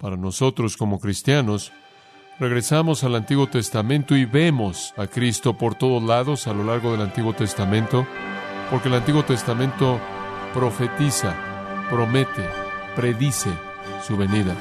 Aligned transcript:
Para 0.00 0.16
nosotros 0.16 0.78
como 0.78 0.98
cristianos, 0.98 1.72
regresamos 2.38 3.04
al 3.04 3.14
Antiguo 3.16 3.48
Testamento 3.48 4.16
y 4.16 4.24
vemos 4.24 4.94
a 4.96 5.06
Cristo 5.06 5.58
por 5.58 5.74
todos 5.74 6.02
lados 6.02 6.46
a 6.46 6.54
lo 6.54 6.64
largo 6.64 6.92
del 6.92 7.02
Antiguo 7.02 7.34
Testamento, 7.34 8.06
porque 8.70 8.88
el 8.88 8.94
Antiguo 8.94 9.26
Testamento 9.26 10.00
profetiza, 10.54 11.34
promete, 11.90 12.42
predice 12.96 13.50
su 14.02 14.16
venida. 14.16 14.56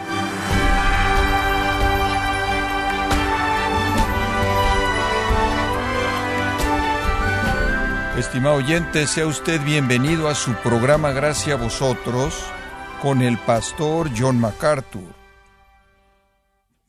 Estimado 8.17 8.55
oyente, 8.55 9.07
sea 9.07 9.25
usted 9.25 9.63
bienvenido 9.63 10.27
a 10.27 10.35
su 10.35 10.51
programa 10.55 11.11
Gracias 11.11 11.57
a 11.57 11.63
vosotros 11.63 12.43
con 13.01 13.21
el 13.21 13.37
pastor 13.37 14.09
John 14.13 14.37
MacArthur. 14.37 15.18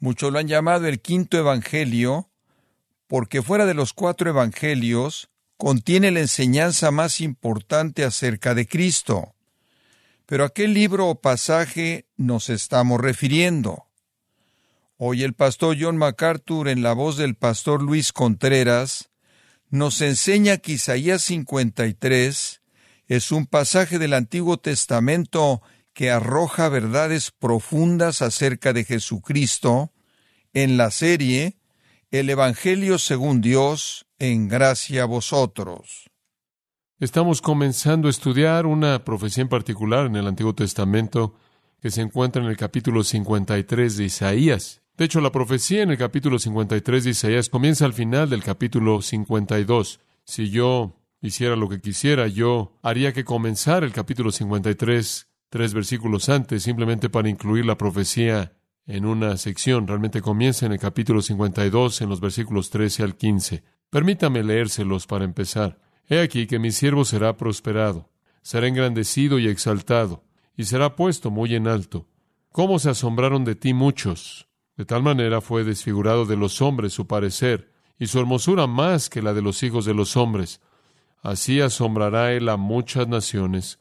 Muchos 0.00 0.32
lo 0.32 0.38
han 0.38 0.48
llamado 0.48 0.86
el 0.86 1.00
quinto 1.00 1.38
evangelio 1.38 2.30
porque 3.06 3.42
fuera 3.42 3.66
de 3.66 3.74
los 3.74 3.92
cuatro 3.92 4.30
evangelios 4.30 5.30
contiene 5.59 6.10
la 6.10 6.20
enseñanza 6.20 6.90
más 6.90 7.20
importante 7.20 8.02
acerca 8.04 8.54
de 8.54 8.66
Cristo. 8.66 9.34
Pero 10.24 10.45
¿a 10.45 10.48
qué 10.48 10.68
libro 10.68 11.09
o 11.09 11.20
pasaje 11.20 12.06
nos 12.16 12.48
estamos 12.48 12.98
refiriendo? 12.98 13.88
Hoy 14.96 15.23
el 15.23 15.34
pastor 15.34 15.76
John 15.78 15.98
MacArthur 15.98 16.68
en 16.68 16.82
la 16.82 16.95
voz 16.95 17.18
del 17.18 17.34
pastor 17.34 17.82
Luis 17.82 18.12
Contreras 18.12 19.10
nos 19.68 20.01
enseña 20.01 20.56
que 20.56 20.73
Isaías 20.73 21.23
53 21.24 22.62
es 23.06 23.32
un 23.32 23.46
pasaje 23.46 23.98
del 23.98 24.14
Antiguo 24.14 24.56
Testamento 24.56 25.60
que 26.00 26.10
arroja 26.10 26.70
verdades 26.70 27.30
profundas 27.30 28.22
acerca 28.22 28.72
de 28.72 28.84
Jesucristo 28.84 29.92
en 30.54 30.78
la 30.78 30.90
serie 30.90 31.59
El 32.10 32.30
Evangelio 32.30 32.98
según 32.98 33.43
Dios 33.43 34.06
en 34.18 34.48
gracia 34.48 35.02
a 35.02 35.04
vosotros. 35.04 36.09
Estamos 37.01 37.43
comenzando 37.43 38.09
a 38.09 38.10
estudiar 38.10 38.65
una 38.65 39.04
profecía 39.04 39.43
en 39.43 39.51
particular 39.51 40.06
en 40.06 40.16
el 40.16 40.26
Antiguo 40.26 40.54
Testamento 40.54 41.34
que 41.82 41.90
se 41.90 42.01
encuentra 42.01 42.43
en 42.43 42.48
el 42.48 42.56
capítulo 42.56 43.04
53 43.04 43.98
de 43.98 44.04
Isaías. 44.04 44.80
De 44.96 45.04
hecho, 45.04 45.21
la 45.21 45.32
profecía 45.32 45.82
en 45.82 45.90
el 45.90 45.98
capítulo 45.98 46.38
53 46.38 47.04
de 47.04 47.10
Isaías 47.10 47.51
comienza 47.51 47.84
al 47.84 47.93
final 47.93 48.30
del 48.30 48.43
capítulo 48.43 49.02
52. 49.02 50.01
Si 50.24 50.48
yo 50.48 50.96
hiciera 51.21 51.56
lo 51.56 51.68
que 51.68 51.82
quisiera, 51.82 52.26
yo 52.26 52.78
haría 52.82 53.12
que 53.12 53.26
comenzara 53.26 53.84
el 53.84 53.93
capítulo 53.93 54.32
53 54.32 55.26
tres 55.51 55.74
versículos 55.74 56.29
antes, 56.29 56.62
simplemente 56.62 57.10
para 57.10 57.29
incluir 57.29 57.66
la 57.66 57.76
profecía 57.76 58.52
en 58.87 59.04
una 59.04 59.37
sección. 59.37 59.87
Realmente 59.87 60.23
comienza 60.23 60.65
en 60.65 60.73
el 60.73 60.79
capítulo 60.79 61.20
52, 61.20 62.01
en 62.01 62.09
los 62.09 62.20
versículos 62.20 62.70
13 62.70 63.02
al 63.02 63.16
15. 63.16 63.62
Permítame 63.90 64.43
leérselos 64.43 65.06
para 65.06 65.25
empezar. 65.25 65.78
He 66.09 66.21
aquí 66.21 66.47
que 66.47 66.59
mi 66.59 66.72
siervo 66.72 67.04
será 67.04 67.37
prosperado, 67.37 68.10
será 68.43 68.66
engrandecido 68.66 69.38
y 69.38 69.48
exaltado, 69.48 70.25
y 70.56 70.65
será 70.65 70.97
puesto 70.97 71.31
muy 71.31 71.54
en 71.54 71.69
alto. 71.69 72.09
¿Cómo 72.53 72.78
se 72.78 72.91
asombraron 72.91 73.44
de 73.44 73.54
ti 73.54 73.75
muchos? 73.75 74.48
De 74.76 74.84
tal 74.84 75.03
manera 75.03 75.41
fue 75.41 75.62
desfigurado 75.62 76.25
de 76.25 76.37
los 76.37 76.62
hombres 76.62 76.93
su 76.93 77.06
parecer, 77.06 77.71
y 77.98 78.06
su 78.06 78.19
hermosura 78.19 78.66
más 78.66 79.10
que 79.10 79.22
la 79.22 79.34
de 79.34 79.43
los 79.43 79.62
hijos 79.62 79.84
de 79.84 79.94
los 79.94 80.16
hombres. 80.16 80.60
Así 81.22 81.60
asombrará 81.60 82.32
él 82.32 82.48
a 82.48 82.56
muchas 82.56 83.06
naciones. 83.06 83.78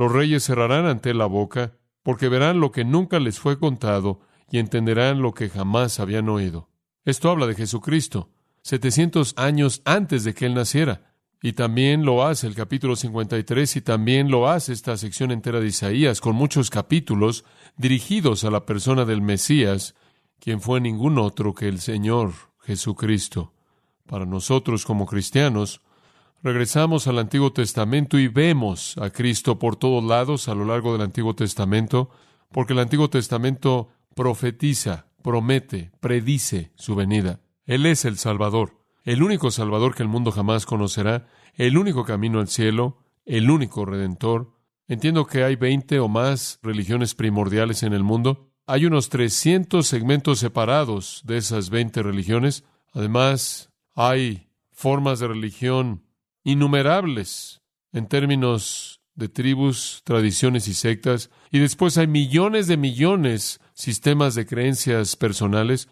Los 0.00 0.10
reyes 0.10 0.44
cerrarán 0.44 0.86
ante 0.86 1.12
la 1.12 1.26
boca, 1.26 1.74
porque 2.02 2.30
verán 2.30 2.58
lo 2.58 2.72
que 2.72 2.86
nunca 2.86 3.20
les 3.20 3.38
fue 3.38 3.58
contado 3.58 4.20
y 4.50 4.56
entenderán 4.56 5.20
lo 5.20 5.34
que 5.34 5.50
jamás 5.50 6.00
habían 6.00 6.30
oído. 6.30 6.70
Esto 7.04 7.28
habla 7.28 7.46
de 7.46 7.54
Jesucristo, 7.54 8.30
setecientos 8.62 9.34
años 9.36 9.82
antes 9.84 10.24
de 10.24 10.32
que 10.32 10.46
él 10.46 10.54
naciera. 10.54 11.12
Y 11.42 11.52
también 11.52 12.06
lo 12.06 12.24
hace 12.24 12.46
el 12.46 12.54
capítulo 12.54 12.96
53 12.96 13.76
y 13.76 13.82
también 13.82 14.30
lo 14.30 14.48
hace 14.48 14.72
esta 14.72 14.96
sección 14.96 15.32
entera 15.32 15.60
de 15.60 15.66
Isaías, 15.66 16.22
con 16.22 16.34
muchos 16.34 16.70
capítulos 16.70 17.44
dirigidos 17.76 18.44
a 18.44 18.50
la 18.50 18.64
persona 18.64 19.04
del 19.04 19.20
Mesías, 19.20 19.94
quien 20.38 20.62
fue 20.62 20.80
ningún 20.80 21.18
otro 21.18 21.52
que 21.52 21.68
el 21.68 21.78
Señor 21.78 22.32
Jesucristo. 22.60 23.52
Para 24.06 24.24
nosotros 24.24 24.86
como 24.86 25.04
cristianos, 25.04 25.82
regresamos 26.42 27.06
al 27.06 27.18
Antiguo 27.18 27.52
Testamento 27.52 28.18
y 28.18 28.28
vemos 28.28 28.96
a 28.98 29.10
Cristo 29.10 29.58
por 29.58 29.76
todos 29.76 30.02
lados 30.02 30.48
a 30.48 30.54
lo 30.54 30.64
largo 30.64 30.92
del 30.92 31.02
Antiguo 31.02 31.34
Testamento, 31.34 32.10
porque 32.50 32.72
el 32.72 32.78
Antiguo 32.78 33.10
Testamento 33.10 33.88
profetiza, 34.14 35.06
promete, 35.22 35.92
predice 36.00 36.72
su 36.76 36.94
venida. 36.94 37.40
Él 37.66 37.86
es 37.86 38.04
el 38.04 38.16
Salvador, 38.16 38.78
el 39.04 39.22
único 39.22 39.50
Salvador 39.50 39.94
que 39.94 40.02
el 40.02 40.08
mundo 40.08 40.32
jamás 40.32 40.66
conocerá, 40.66 41.26
el 41.54 41.78
único 41.78 42.04
camino 42.04 42.40
al 42.40 42.48
cielo, 42.48 42.98
el 43.26 43.50
único 43.50 43.84
Redentor. 43.84 44.52
Entiendo 44.88 45.26
que 45.26 45.44
hay 45.44 45.56
veinte 45.56 46.00
o 46.00 46.08
más 46.08 46.58
religiones 46.62 47.14
primordiales 47.14 47.82
en 47.82 47.92
el 47.92 48.02
mundo, 48.02 48.50
hay 48.66 48.86
unos 48.86 49.08
300 49.08 49.86
segmentos 49.86 50.38
separados 50.38 51.22
de 51.24 51.38
esas 51.38 51.70
20 51.70 52.02
religiones. 52.02 52.64
Además, 52.92 53.72
hay 53.94 54.48
formas 54.70 55.18
de 55.18 55.28
religión 55.28 56.04
innumerables 56.44 57.62
en 57.92 58.06
términos 58.06 59.00
de 59.14 59.28
tribus, 59.28 60.02
tradiciones 60.04 60.68
y 60.68 60.74
sectas. 60.74 61.30
Y 61.50 61.58
después 61.58 61.98
hay 61.98 62.06
millones 62.06 62.66
de 62.66 62.76
millones 62.76 63.60
sistemas 63.74 64.34
de 64.34 64.46
creencias 64.46 65.16
personales. 65.16 65.88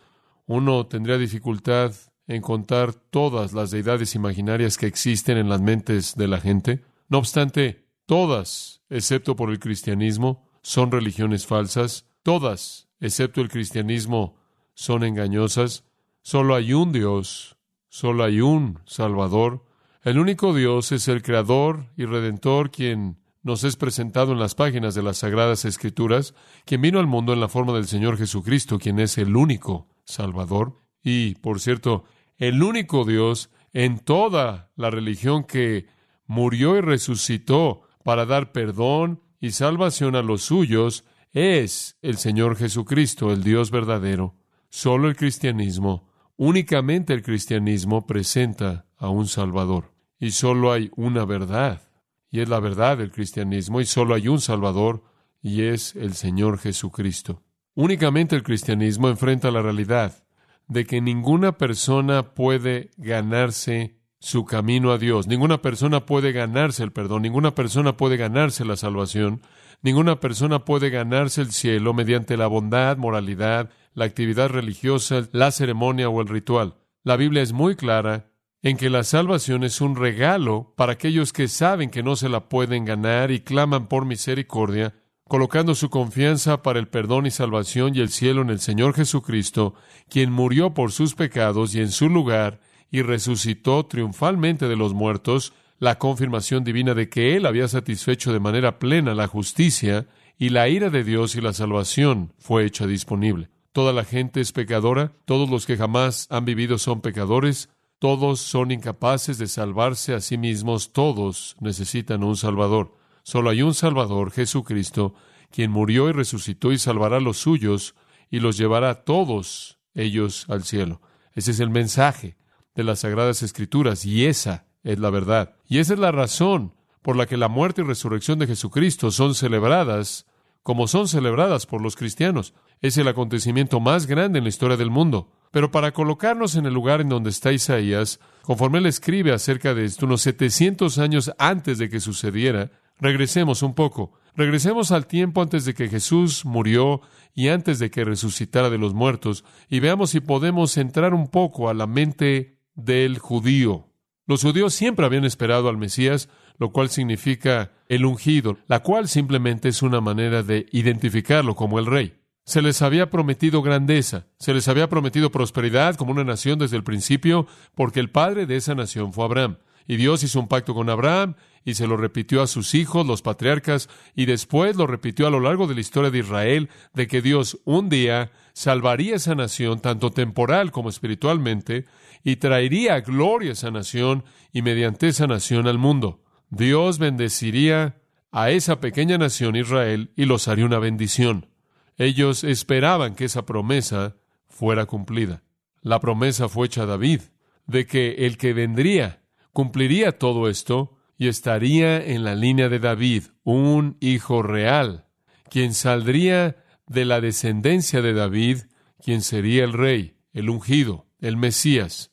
Uno 0.46 0.86
tendría 0.86 1.18
dificultad 1.18 1.92
en 2.26 2.42
contar 2.42 2.94
todas 2.94 3.52
las 3.52 3.70
deidades 3.70 4.14
imaginarias 4.14 4.76
que 4.76 4.86
existen 4.86 5.38
en 5.38 5.48
las 5.48 5.60
mentes 5.60 6.14
de 6.14 6.28
la 6.28 6.40
gente. 6.40 6.84
No 7.08 7.18
obstante, 7.18 7.86
todas, 8.06 8.82
excepto 8.90 9.36
por 9.36 9.50
el 9.50 9.58
cristianismo, 9.58 10.46
son 10.62 10.90
religiones 10.90 11.46
falsas 11.46 12.08
Todas, 12.28 12.90
excepto 13.00 13.40
el 13.40 13.48
cristianismo, 13.48 14.36
son 14.74 15.02
engañosas. 15.02 15.84
Solo 16.20 16.54
hay 16.54 16.74
un 16.74 16.92
Dios, 16.92 17.56
solo 17.88 18.22
hay 18.22 18.42
un 18.42 18.80
Salvador. 18.84 19.64
El 20.04 20.20
único 20.20 20.54
Dios 20.54 20.92
es 20.92 21.08
el 21.08 21.22
Creador 21.22 21.86
y 21.96 22.04
Redentor 22.04 22.70
quien 22.70 23.18
nos 23.42 23.64
es 23.64 23.74
presentado 23.74 24.30
en 24.32 24.38
las 24.38 24.54
páginas 24.54 24.94
de 24.94 25.02
las 25.02 25.18
Sagradas 25.18 25.64
Escrituras, 25.64 26.34
quien 26.64 26.82
vino 26.82 27.00
al 27.00 27.08
mundo 27.08 27.32
en 27.32 27.40
la 27.40 27.48
forma 27.48 27.72
del 27.72 27.86
Señor 27.86 28.16
Jesucristo, 28.16 28.78
quien 28.78 29.00
es 29.00 29.18
el 29.18 29.34
único 29.34 29.88
Salvador. 30.04 30.80
Y, 31.02 31.34
por 31.36 31.58
cierto, 31.58 32.04
el 32.36 32.62
único 32.62 33.04
Dios 33.04 33.50
en 33.72 33.98
toda 33.98 34.70
la 34.76 34.90
religión 34.90 35.42
que 35.42 35.86
murió 36.26 36.76
y 36.76 36.80
resucitó 36.80 37.82
para 38.04 38.24
dar 38.24 38.52
perdón 38.52 39.20
y 39.40 39.50
salvación 39.50 40.14
a 40.14 40.22
los 40.22 40.42
suyos 40.42 41.04
es 41.32 41.96
el 42.02 42.18
Señor 42.18 42.56
Jesucristo, 42.56 43.32
el 43.32 43.42
Dios 43.42 43.72
verdadero. 43.72 44.36
Solo 44.70 45.08
el 45.08 45.16
cristianismo, 45.16 46.07
únicamente 46.38 47.12
el 47.12 47.22
cristianismo 47.22 48.06
presenta 48.06 48.86
a 48.96 49.10
un 49.10 49.28
Salvador. 49.28 49.92
Y 50.18 50.30
solo 50.30 50.72
hay 50.72 50.90
una 50.96 51.26
verdad, 51.26 51.82
y 52.30 52.40
es 52.40 52.48
la 52.48 52.58
verdad 52.58 52.96
del 52.96 53.12
cristianismo, 53.12 53.80
y 53.80 53.84
solo 53.84 54.14
hay 54.14 54.28
un 54.28 54.40
Salvador, 54.40 55.04
y 55.42 55.64
es 55.64 55.94
el 55.94 56.14
Señor 56.14 56.58
Jesucristo. 56.58 57.42
Únicamente 57.74 58.34
el 58.34 58.42
cristianismo 58.42 59.08
enfrenta 59.08 59.50
la 59.50 59.62
realidad 59.62 60.24
de 60.66 60.86
que 60.86 61.00
ninguna 61.00 61.58
persona 61.58 62.34
puede 62.34 62.90
ganarse 62.96 63.98
su 64.18 64.44
camino 64.44 64.90
a 64.90 64.98
Dios. 64.98 65.28
Ninguna 65.28 65.62
persona 65.62 66.04
puede 66.06 66.32
ganarse 66.32 66.82
el 66.82 66.92
perdón, 66.92 67.22
ninguna 67.22 67.54
persona 67.54 67.96
puede 67.96 68.16
ganarse 68.16 68.64
la 68.64 68.76
salvación, 68.76 69.42
Ninguna 69.80 70.18
persona 70.18 70.64
puede 70.64 70.90
ganarse 70.90 71.40
el 71.40 71.52
cielo 71.52 71.94
mediante 71.94 72.36
la 72.36 72.48
bondad, 72.48 72.96
moralidad, 72.96 73.70
la 73.98 74.04
actividad 74.04 74.48
religiosa, 74.48 75.28
la 75.32 75.50
ceremonia 75.50 76.08
o 76.08 76.20
el 76.20 76.28
ritual. 76.28 76.76
La 77.02 77.16
Biblia 77.16 77.42
es 77.42 77.52
muy 77.52 77.74
clara 77.74 78.30
en 78.62 78.76
que 78.76 78.90
la 78.90 79.02
salvación 79.02 79.64
es 79.64 79.80
un 79.80 79.96
regalo 79.96 80.72
para 80.76 80.92
aquellos 80.92 81.32
que 81.32 81.48
saben 81.48 81.90
que 81.90 82.04
no 82.04 82.14
se 82.14 82.28
la 82.28 82.48
pueden 82.48 82.84
ganar 82.84 83.32
y 83.32 83.40
claman 83.40 83.88
por 83.88 84.04
misericordia, 84.04 84.94
colocando 85.24 85.74
su 85.74 85.90
confianza 85.90 86.62
para 86.62 86.78
el 86.78 86.86
perdón 86.86 87.26
y 87.26 87.32
salvación 87.32 87.94
y 87.94 88.00
el 88.00 88.08
cielo 88.08 88.42
en 88.42 88.50
el 88.50 88.60
Señor 88.60 88.94
Jesucristo, 88.94 89.74
quien 90.08 90.30
murió 90.30 90.74
por 90.74 90.92
sus 90.92 91.16
pecados 91.16 91.74
y 91.74 91.80
en 91.80 91.90
su 91.90 92.08
lugar 92.08 92.60
y 92.92 93.02
resucitó 93.02 93.84
triunfalmente 93.86 94.68
de 94.68 94.76
los 94.76 94.94
muertos, 94.94 95.52
la 95.80 95.98
confirmación 95.98 96.62
divina 96.62 96.94
de 96.94 97.08
que 97.08 97.36
Él 97.36 97.46
había 97.46 97.66
satisfecho 97.66 98.32
de 98.32 98.40
manera 98.40 98.78
plena 98.78 99.14
la 99.14 99.26
justicia 99.26 100.06
y 100.38 100.50
la 100.50 100.68
ira 100.68 100.88
de 100.88 101.02
Dios 101.02 101.34
y 101.34 101.40
la 101.40 101.52
salvación 101.52 102.32
fue 102.38 102.64
hecha 102.64 102.86
disponible. 102.86 103.50
Toda 103.78 103.92
la 103.92 104.02
gente 104.02 104.40
es 104.40 104.50
pecadora, 104.50 105.12
todos 105.24 105.48
los 105.48 105.64
que 105.64 105.76
jamás 105.76 106.26
han 106.30 106.44
vivido 106.44 106.78
son 106.78 107.00
pecadores, 107.00 107.68
todos 108.00 108.40
son 108.40 108.72
incapaces 108.72 109.38
de 109.38 109.46
salvarse 109.46 110.14
a 110.14 110.20
sí 110.20 110.36
mismos, 110.36 110.92
todos 110.92 111.54
necesitan 111.60 112.24
un 112.24 112.36
Salvador. 112.36 112.96
Solo 113.22 113.50
hay 113.50 113.62
un 113.62 113.74
Salvador, 113.74 114.32
Jesucristo, 114.32 115.14
quien 115.52 115.70
murió 115.70 116.08
y 116.08 116.12
resucitó 116.12 116.72
y 116.72 116.78
salvará 116.78 117.18
a 117.18 117.20
los 117.20 117.36
suyos, 117.38 117.94
y 118.32 118.40
los 118.40 118.58
llevará 118.58 118.90
a 118.90 119.04
todos 119.04 119.78
ellos 119.94 120.46
al 120.48 120.64
cielo. 120.64 121.00
Ese 121.32 121.52
es 121.52 121.60
el 121.60 121.70
mensaje 121.70 122.36
de 122.74 122.82
las 122.82 122.98
Sagradas 122.98 123.44
Escrituras 123.44 124.04
y 124.04 124.26
esa 124.26 124.66
es 124.82 124.98
la 124.98 125.10
verdad. 125.10 125.54
Y 125.68 125.78
esa 125.78 125.94
es 125.94 126.00
la 126.00 126.10
razón 126.10 126.74
por 127.00 127.14
la 127.14 127.26
que 127.26 127.36
la 127.36 127.46
muerte 127.46 127.82
y 127.82 127.84
resurrección 127.84 128.40
de 128.40 128.48
Jesucristo 128.48 129.12
son 129.12 129.36
celebradas 129.36 130.26
como 130.68 130.86
son 130.86 131.08
celebradas 131.08 131.64
por 131.64 131.80
los 131.80 131.96
cristianos. 131.96 132.52
Es 132.82 132.98
el 132.98 133.08
acontecimiento 133.08 133.80
más 133.80 134.06
grande 134.06 134.36
en 134.36 134.44
la 134.44 134.50
historia 134.50 134.76
del 134.76 134.90
mundo. 134.90 135.32
Pero 135.50 135.70
para 135.70 135.92
colocarnos 135.92 136.56
en 136.56 136.66
el 136.66 136.74
lugar 136.74 137.00
en 137.00 137.08
donde 137.08 137.30
está 137.30 137.52
Isaías, 137.52 138.20
conforme 138.42 138.76
él 138.76 138.84
escribe 138.84 139.32
acerca 139.32 139.72
de 139.72 139.86
esto 139.86 140.04
unos 140.04 140.20
700 140.20 140.98
años 140.98 141.32
antes 141.38 141.78
de 141.78 141.88
que 141.88 142.00
sucediera, 142.00 142.70
regresemos 143.00 143.62
un 143.62 143.74
poco. 143.74 144.12
Regresemos 144.36 144.92
al 144.92 145.06
tiempo 145.06 145.40
antes 145.40 145.64
de 145.64 145.72
que 145.72 145.88
Jesús 145.88 146.44
murió 146.44 147.00
y 147.34 147.48
antes 147.48 147.78
de 147.78 147.90
que 147.90 148.04
resucitara 148.04 148.68
de 148.68 148.76
los 148.76 148.92
muertos 148.92 149.46
y 149.70 149.80
veamos 149.80 150.10
si 150.10 150.20
podemos 150.20 150.76
entrar 150.76 151.14
un 151.14 151.28
poco 151.28 151.70
a 151.70 151.72
la 151.72 151.86
mente 151.86 152.58
del 152.74 153.18
judío. 153.20 153.88
Los 154.26 154.42
judíos 154.42 154.74
siempre 154.74 155.06
habían 155.06 155.24
esperado 155.24 155.70
al 155.70 155.78
Mesías, 155.78 156.28
lo 156.58 156.70
cual 156.72 156.90
significa 156.90 157.72
el 157.88 158.04
ungido, 158.04 158.58
la 158.66 158.80
cual 158.80 159.08
simplemente 159.08 159.68
es 159.68 159.82
una 159.82 160.00
manera 160.00 160.42
de 160.42 160.66
identificarlo 160.72 161.54
como 161.54 161.78
el 161.78 161.86
rey. 161.86 162.14
Se 162.44 162.62
les 162.62 162.80
había 162.82 163.10
prometido 163.10 163.62
grandeza, 163.62 164.26
se 164.38 164.54
les 164.54 164.68
había 164.68 164.88
prometido 164.88 165.30
prosperidad 165.30 165.96
como 165.96 166.12
una 166.12 166.24
nación 166.24 166.58
desde 166.58 166.76
el 166.76 166.84
principio, 166.84 167.46
porque 167.74 168.00
el 168.00 168.10
padre 168.10 168.46
de 168.46 168.56
esa 168.56 168.74
nación 168.74 169.12
fue 169.12 169.24
Abraham. 169.24 169.58
Y 169.86 169.96
Dios 169.96 170.22
hizo 170.22 170.40
un 170.40 170.48
pacto 170.48 170.74
con 170.74 170.90
Abraham 170.90 171.34
y 171.64 171.74
se 171.74 171.86
lo 171.86 171.96
repitió 171.96 172.42
a 172.42 172.46
sus 172.46 172.74
hijos, 172.74 173.06
los 173.06 173.22
patriarcas, 173.22 173.88
y 174.14 174.26
después 174.26 174.76
lo 174.76 174.86
repitió 174.86 175.26
a 175.26 175.30
lo 175.30 175.40
largo 175.40 175.66
de 175.66 175.74
la 175.74 175.80
historia 175.80 176.10
de 176.10 176.18
Israel, 176.20 176.68
de 176.94 177.06
que 177.06 177.20
Dios 177.20 177.58
un 177.64 177.88
día 177.88 178.30
salvaría 178.52 179.16
esa 179.16 179.34
nación, 179.34 179.80
tanto 179.80 180.10
temporal 180.10 180.72
como 180.72 180.88
espiritualmente, 180.88 181.84
y 182.24 182.36
traería 182.36 183.00
gloria 183.00 183.50
a 183.50 183.52
esa 183.52 183.70
nación 183.70 184.24
y 184.52 184.62
mediante 184.62 185.08
esa 185.08 185.26
nación 185.26 185.66
al 185.66 185.78
mundo. 185.78 186.22
Dios 186.50 186.98
bendeciría 186.98 188.00
a 188.30 188.50
esa 188.50 188.80
pequeña 188.80 189.18
nación 189.18 189.56
Israel 189.56 190.12
y 190.16 190.24
los 190.24 190.48
haría 190.48 190.66
una 190.66 190.78
bendición. 190.78 191.48
Ellos 191.96 192.44
esperaban 192.44 193.14
que 193.14 193.24
esa 193.24 193.44
promesa 193.44 194.16
fuera 194.48 194.86
cumplida. 194.86 195.42
La 195.82 196.00
promesa 196.00 196.48
fue 196.48 196.66
hecha 196.66 196.82
a 196.82 196.86
David, 196.86 197.22
de 197.66 197.86
que 197.86 198.26
el 198.26 198.36
que 198.38 198.52
vendría 198.52 199.22
cumpliría 199.52 200.18
todo 200.18 200.48
esto 200.48 200.96
y 201.16 201.28
estaría 201.28 202.04
en 202.04 202.22
la 202.22 202.34
línea 202.34 202.68
de 202.68 202.78
David, 202.78 203.24
un 203.42 203.96
hijo 204.00 204.42
real, 204.42 205.06
quien 205.50 205.74
saldría 205.74 206.56
de 206.86 207.04
la 207.04 207.20
descendencia 207.20 208.00
de 208.00 208.12
David, 208.12 208.58
quien 209.02 209.22
sería 209.22 209.64
el 209.64 209.72
rey, 209.72 210.16
el 210.32 210.48
ungido, 210.48 211.06
el 211.20 211.36
Mesías, 211.36 212.12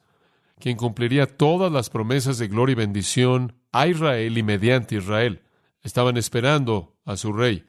quien 0.59 0.77
cumpliría 0.77 1.27
todas 1.27 1.71
las 1.71 1.89
promesas 1.89 2.37
de 2.39 2.47
gloria 2.47 2.73
y 2.73 2.75
bendición 2.75 3.53
a 3.75 3.87
Israel 3.87 4.37
y 4.37 4.41
mediante 4.41 4.95
Israel. 4.95 5.41
Estaban 5.83 6.15
esperando 6.15 6.95
a 7.03 7.17
su 7.17 7.33
rey. 7.33 7.65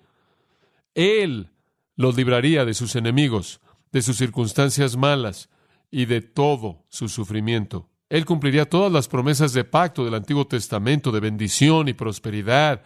Él 0.94 1.50
los 1.96 2.16
libraría 2.16 2.64
de 2.64 2.74
sus 2.74 2.94
enemigos, 2.94 3.60
de 3.90 4.02
sus 4.02 4.16
circunstancias 4.16 4.96
malas 4.96 5.50
y 5.90 6.04
de 6.04 6.20
todo 6.20 6.84
su 6.90 7.08
sufrimiento. 7.08 7.88
Él 8.08 8.24
cumpliría 8.24 8.70
todas 8.70 8.92
las 8.92 9.08
promesas 9.08 9.52
de 9.52 9.64
pacto 9.64 10.04
del 10.04 10.14
Antiguo 10.14 10.46
Testamento 10.46 11.10
de 11.10 11.18
bendición 11.18 11.88
y 11.88 11.92
prosperidad, 11.92 12.82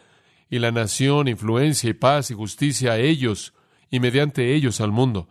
y 0.49 0.59
la 0.59 0.73
nación, 0.73 1.29
influencia 1.29 1.91
y 1.91 1.93
paz 1.93 2.31
y 2.31 2.35
justicia 2.35 2.93
a 2.93 2.99
ellos, 2.99 3.53
y 3.91 4.01
mediante 4.01 4.55
ellos 4.55 4.81
al 4.81 4.93
mundo. 4.93 5.29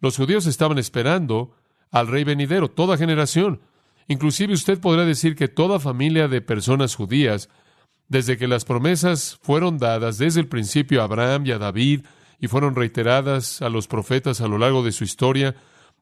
Los 0.00 0.18
judíos 0.18 0.46
estaban 0.46 0.78
esperando 0.78 1.56
al 1.90 2.08
rey 2.08 2.24
venidero, 2.24 2.68
toda 2.70 2.98
generación. 2.98 3.62
Inclusive 4.08 4.52
usted 4.52 4.80
podrá 4.80 5.04
decir 5.04 5.36
que 5.36 5.48
toda 5.48 5.80
familia 5.80 6.28
de 6.28 6.40
personas 6.40 6.94
judías, 6.94 7.48
desde 8.08 8.36
que 8.36 8.48
las 8.48 8.64
promesas 8.64 9.38
fueron 9.42 9.78
dadas 9.78 10.18
desde 10.18 10.40
el 10.40 10.48
principio 10.48 11.00
a 11.00 11.04
Abraham 11.04 11.46
y 11.46 11.52
a 11.52 11.58
David, 11.58 12.04
y 12.38 12.48
fueron 12.48 12.74
reiteradas 12.74 13.62
a 13.62 13.68
los 13.68 13.86
profetas 13.86 14.40
a 14.40 14.48
lo 14.48 14.58
largo 14.58 14.82
de 14.82 14.92
su 14.92 15.04
historia, 15.04 15.54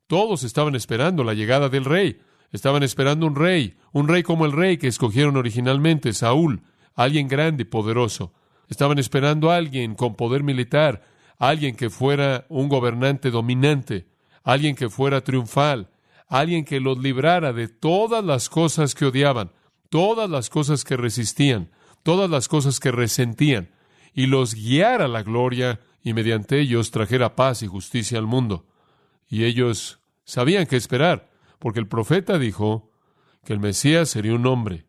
todos 0.07 0.43
estaban 0.43 0.75
esperando 0.75 1.23
la 1.23 1.35
llegada 1.35 1.69
del 1.69 1.85
rey. 1.85 2.21
Estaban 2.51 2.83
esperando 2.83 3.27
un 3.27 3.37
rey, 3.37 3.77
un 3.93 4.09
rey 4.09 4.23
como 4.23 4.45
el 4.45 4.53
rey 4.53 4.77
que 4.77 4.89
escogieron 4.89 5.37
originalmente, 5.37 6.13
Saúl, 6.13 6.63
alguien 6.97 7.29
grande 7.29 7.63
y 7.63 7.67
poderoso. 7.67 8.33
Estaban 8.69 8.99
esperando 8.99 9.51
a 9.51 9.57
alguien 9.57 9.95
con 9.95 10.17
poder 10.17 10.43
militar, 10.43 11.03
alguien 11.39 11.77
que 11.77 11.91
fuera 11.91 12.47
un 12.49 12.69
gobernante 12.69 13.31
dominante, 13.31 14.07
alguien 14.43 14.75
que 14.75 14.89
fuera 14.89 15.21
triunfal, 15.21 15.91
alguien 16.31 16.65
que 16.65 16.81
los 16.81 16.99
librara 16.99 17.53
de 17.53 17.69
todas 17.69 18.25
las 18.25 18.49
cosas 18.49 18.95
que 18.95 19.05
odiaban, 19.05 19.53
todas 19.91 20.31
las 20.31 20.49
cosas 20.49 20.85
que 20.85 20.97
resistían, 20.97 21.71
todas 22.03 22.31
las 22.31 22.49
cosas 22.49 22.81
que 22.81 22.93
resentían, 22.93 23.71
y 24.15 24.27
los 24.27 24.55
guiara 24.55 25.05
a 25.05 25.09
la 25.09 25.23
gloria 25.23 25.81
y 26.03 26.15
mediante 26.15 26.61
ellos 26.61 26.91
trajera 26.91 27.37
paz 27.37 27.63
y 27.63 27.67
justicia 27.67 28.19
al 28.19 28.27
mundo. 28.27 28.67
Y 29.29 29.45
ellos 29.45 30.01
sabían 30.25 30.67
qué 30.67 30.77
esperar 30.77 31.31
porque 31.59 31.79
el 31.79 31.87
profeta 31.87 32.39
dijo 32.39 32.91
que 33.45 33.53
el 33.53 33.61
Mesías 33.61 34.09
sería 34.09 34.35
un 34.35 34.47
hombre, 34.47 34.87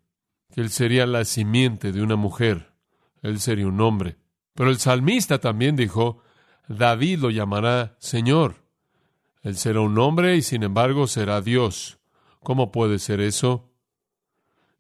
que 0.54 0.62
él 0.62 0.70
sería 0.70 1.06
la 1.06 1.26
simiente 1.26 1.92
de 1.92 2.02
una 2.02 2.16
mujer, 2.16 2.74
él 3.22 3.40
sería 3.40 3.68
un 3.68 3.82
hombre. 3.82 4.18
Pero 4.54 4.70
el 4.70 4.78
salmista 4.78 5.40
también 5.40 5.76
dijo, 5.76 6.24
David 6.68 7.20
lo 7.20 7.30
llamará 7.30 7.96
Señor. 8.00 8.64
Él 9.42 9.58
será 9.58 9.82
un 9.82 9.98
hombre 9.98 10.36
y 10.36 10.42
sin 10.42 10.64
embargo 10.64 11.08
será 11.08 11.42
Dios. 11.42 12.00
¿Cómo 12.42 12.72
puede 12.72 13.00
ser 13.00 13.22
eso? 13.22 13.72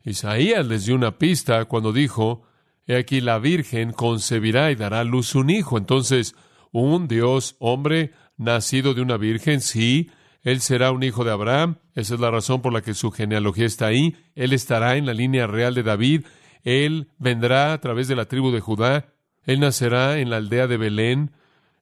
Isaías 0.04 0.66
les 0.66 0.86
dio 0.86 0.96
una 0.96 1.18
pista 1.18 1.66
cuando 1.66 1.94
dijo, 1.94 2.44
He 2.86 2.96
aquí 2.96 3.22
la 3.22 3.40
Virgen 3.40 3.92
concebirá 3.92 4.72
y 4.72 4.75
dará 4.75 5.02
a 5.02 5.04
luz 5.04 5.36
un 5.36 5.50
hijo. 5.50 5.78
Entonces, 5.78 6.36
un 6.72 7.08
Dios 7.08 7.56
hombre 7.60 8.13
nacido 8.38 8.94
de 8.94 9.02
una 9.02 9.18
Virgen, 9.18 9.62
sí, 9.62 10.10
él 10.42 10.60
será 10.62 10.92
un 10.92 11.04
hijo 11.04 11.24
de 11.24 11.31
Abraham. 11.31 11.78
Esa 11.94 12.16
es 12.16 12.19
la 12.19 12.31
razón 12.31 12.62
por 12.62 12.74
la 12.74 12.81
que 12.81 12.94
su 12.94 13.12
genealogía 13.12 13.66
está 13.66 13.88
ahí. 13.88 14.16
Él 14.36 14.54
estará 14.54 14.98
en 14.98 15.06
la 15.06 15.13
línea 15.13 15.46
real 15.48 15.75
de 15.75 15.84
David. 15.84 16.25
Él 16.63 17.10
vendrá 17.19 17.74
a 17.74 17.80
través 17.80 18.08
de 18.08 18.16
la 18.16 18.25
tribu 18.25 18.52
de 18.52 18.60
Judá. 18.60 19.13
Él 19.44 19.60
nacerá 19.60 20.19
en 20.19 20.30
la 20.30 20.38
aldea 20.38 20.68
de 20.68 20.78
Belén. 20.78 21.31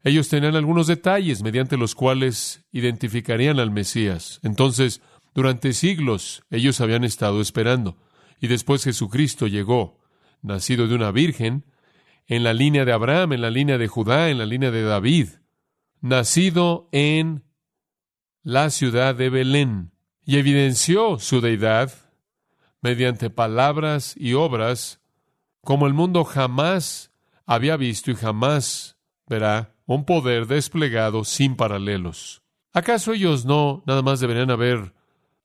Ellos 0.03 0.29
tenían 0.29 0.55
algunos 0.55 0.87
detalles 0.87 1.43
mediante 1.43 1.77
los 1.77 1.93
cuales 1.93 2.65
identificarían 2.71 3.59
al 3.59 3.71
Mesías. 3.71 4.39
Entonces, 4.43 5.01
durante 5.33 5.73
siglos 5.73 6.43
ellos 6.49 6.79
habían 6.81 7.03
estado 7.03 7.41
esperando. 7.41 7.97
Y 8.39 8.47
después 8.47 8.83
Jesucristo 8.83 9.47
llegó, 9.47 9.99
nacido 10.41 10.87
de 10.87 10.95
una 10.95 11.11
virgen, 11.11 11.65
en 12.27 12.43
la 12.43 12.53
línea 12.53 12.85
de 12.85 12.93
Abraham, 12.93 13.33
en 13.33 13.41
la 13.41 13.49
línea 13.49 13.77
de 13.77 13.87
Judá, 13.87 14.29
en 14.29 14.37
la 14.37 14.45
línea 14.45 14.71
de 14.71 14.83
David, 14.83 15.29
nacido 15.99 16.87
en 16.91 17.43
la 18.43 18.69
ciudad 18.69 19.15
de 19.15 19.29
Belén 19.29 19.91
y 20.23 20.37
evidenció 20.37 21.19
su 21.19 21.41
deidad 21.41 21.91
mediante 22.81 23.29
palabras 23.29 24.15
y 24.15 24.33
obras 24.33 25.01
como 25.61 25.87
el 25.87 25.93
mundo 25.93 26.23
jamás 26.23 27.11
había 27.45 27.75
visto 27.77 28.11
y 28.11 28.15
jamás 28.15 28.97
verá 29.27 29.75
un 29.95 30.05
poder 30.05 30.45
desplegado 30.45 31.23
sin 31.23 31.55
paralelos. 31.55 32.43
¿Acaso 32.73 33.11
ellos 33.11 33.45
no 33.45 33.83
nada 33.87 34.03
más 34.03 34.19
deberían 34.19 34.51
haber 34.51 34.93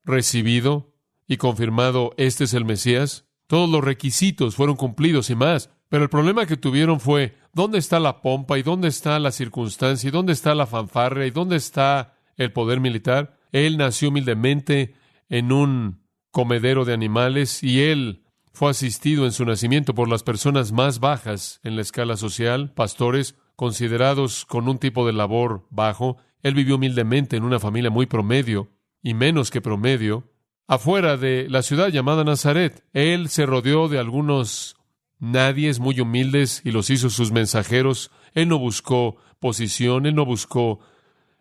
recibido 0.03 0.93
y 1.27 1.37
confirmado 1.37 2.13
este 2.17 2.43
es 2.43 2.53
el 2.53 2.63
Mesías? 2.63 3.25
Todos 3.47 3.67
los 3.67 3.83
requisitos 3.83 4.55
fueron 4.55 4.75
cumplidos 4.75 5.31
y 5.31 5.35
más, 5.35 5.71
pero 5.89 6.03
el 6.03 6.11
problema 6.11 6.45
que 6.45 6.57
tuvieron 6.57 6.99
fue 6.99 7.35
¿dónde 7.53 7.79
está 7.79 7.99
la 7.99 8.21
pompa 8.21 8.59
y 8.59 8.61
dónde 8.61 8.87
está 8.87 9.17
la 9.17 9.31
circunstancia 9.31 10.09
y 10.09 10.11
dónde 10.11 10.33
está 10.33 10.53
la 10.53 10.67
fanfarria 10.67 11.25
y 11.25 11.31
dónde 11.31 11.55
está 11.55 12.13
el 12.37 12.53
poder 12.53 12.79
militar. 12.79 13.39
Él 13.51 13.77
nació 13.77 14.09
humildemente 14.09 14.93
en 15.27 15.51
un 15.51 16.03
comedero 16.29 16.85
de 16.85 16.93
animales 16.93 17.63
y 17.63 17.81
él 17.81 18.25
fue 18.53 18.69
asistido 18.69 19.25
en 19.25 19.31
su 19.31 19.43
nacimiento 19.43 19.95
por 19.95 20.07
las 20.07 20.21
personas 20.21 20.71
más 20.71 20.99
bajas 20.99 21.59
en 21.63 21.75
la 21.75 21.81
escala 21.81 22.15
social, 22.15 22.71
pastores 22.75 23.35
considerados 23.55 24.45
con 24.45 24.67
un 24.67 24.77
tipo 24.77 25.05
de 25.05 25.13
labor 25.13 25.65
bajo. 25.69 26.17
Él 26.41 26.53
vivió 26.53 26.75
humildemente 26.75 27.37
en 27.37 27.43
una 27.43 27.59
familia 27.59 27.89
muy 27.89 28.05
promedio 28.05 28.69
y 29.01 29.13
menos 29.13 29.51
que 29.51 29.61
promedio. 29.61 30.31
Afuera 30.67 31.17
de 31.17 31.47
la 31.49 31.61
ciudad 31.61 31.89
llamada 31.89 32.23
Nazaret, 32.23 32.83
él 32.93 33.29
se 33.29 33.45
rodeó 33.45 33.87
de 33.87 33.99
algunos 33.99 34.75
nadies 35.19 35.79
muy 35.79 35.99
humildes 35.99 36.61
y 36.63 36.71
los 36.71 36.89
hizo 36.89 37.09
sus 37.09 37.31
mensajeros. 37.31 38.11
Él 38.33 38.47
no 38.47 38.57
buscó 38.59 39.17
posición, 39.39 40.05
él 40.05 40.15
no 40.15 40.25
buscó 40.25 40.79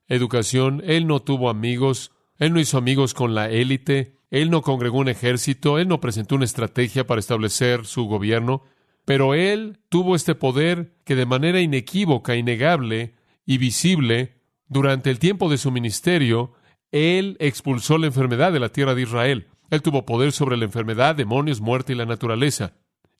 educación, 0.08 0.82
él 0.84 1.06
no 1.06 1.22
tuvo 1.22 1.48
amigos, 1.48 2.12
él 2.38 2.52
no 2.52 2.60
hizo 2.60 2.76
amigos 2.76 3.14
con 3.14 3.34
la 3.34 3.48
élite, 3.48 4.18
él 4.30 4.50
no 4.50 4.62
congregó 4.62 4.98
un 4.98 5.08
ejército, 5.08 5.78
él 5.78 5.88
no 5.88 6.00
presentó 6.00 6.34
una 6.34 6.44
estrategia 6.44 7.06
para 7.06 7.20
establecer 7.20 7.86
su 7.86 8.04
gobierno, 8.04 8.62
pero 9.04 9.34
él 9.34 9.78
tuvo 9.88 10.16
este 10.16 10.34
poder 10.34 10.94
que 11.04 11.14
de 11.14 11.26
manera 11.26 11.60
inequívoca, 11.60 12.36
innegable 12.36 13.14
y 13.46 13.58
visible 13.58 14.34
durante 14.68 15.10
el 15.10 15.18
tiempo 15.18 15.48
de 15.48 15.58
su 15.58 15.70
ministerio, 15.70 16.52
Él 16.90 17.36
expulsó 17.38 17.98
la 17.98 18.06
enfermedad 18.06 18.52
de 18.52 18.60
la 18.60 18.70
tierra 18.70 18.94
de 18.94 19.02
Israel. 19.02 19.48
Él 19.70 19.82
tuvo 19.82 20.06
poder 20.06 20.32
sobre 20.32 20.56
la 20.56 20.64
enfermedad, 20.64 21.14
demonios, 21.14 21.60
muerte 21.60 21.92
y 21.92 21.96
la 21.96 22.06
naturaleza. 22.06 22.72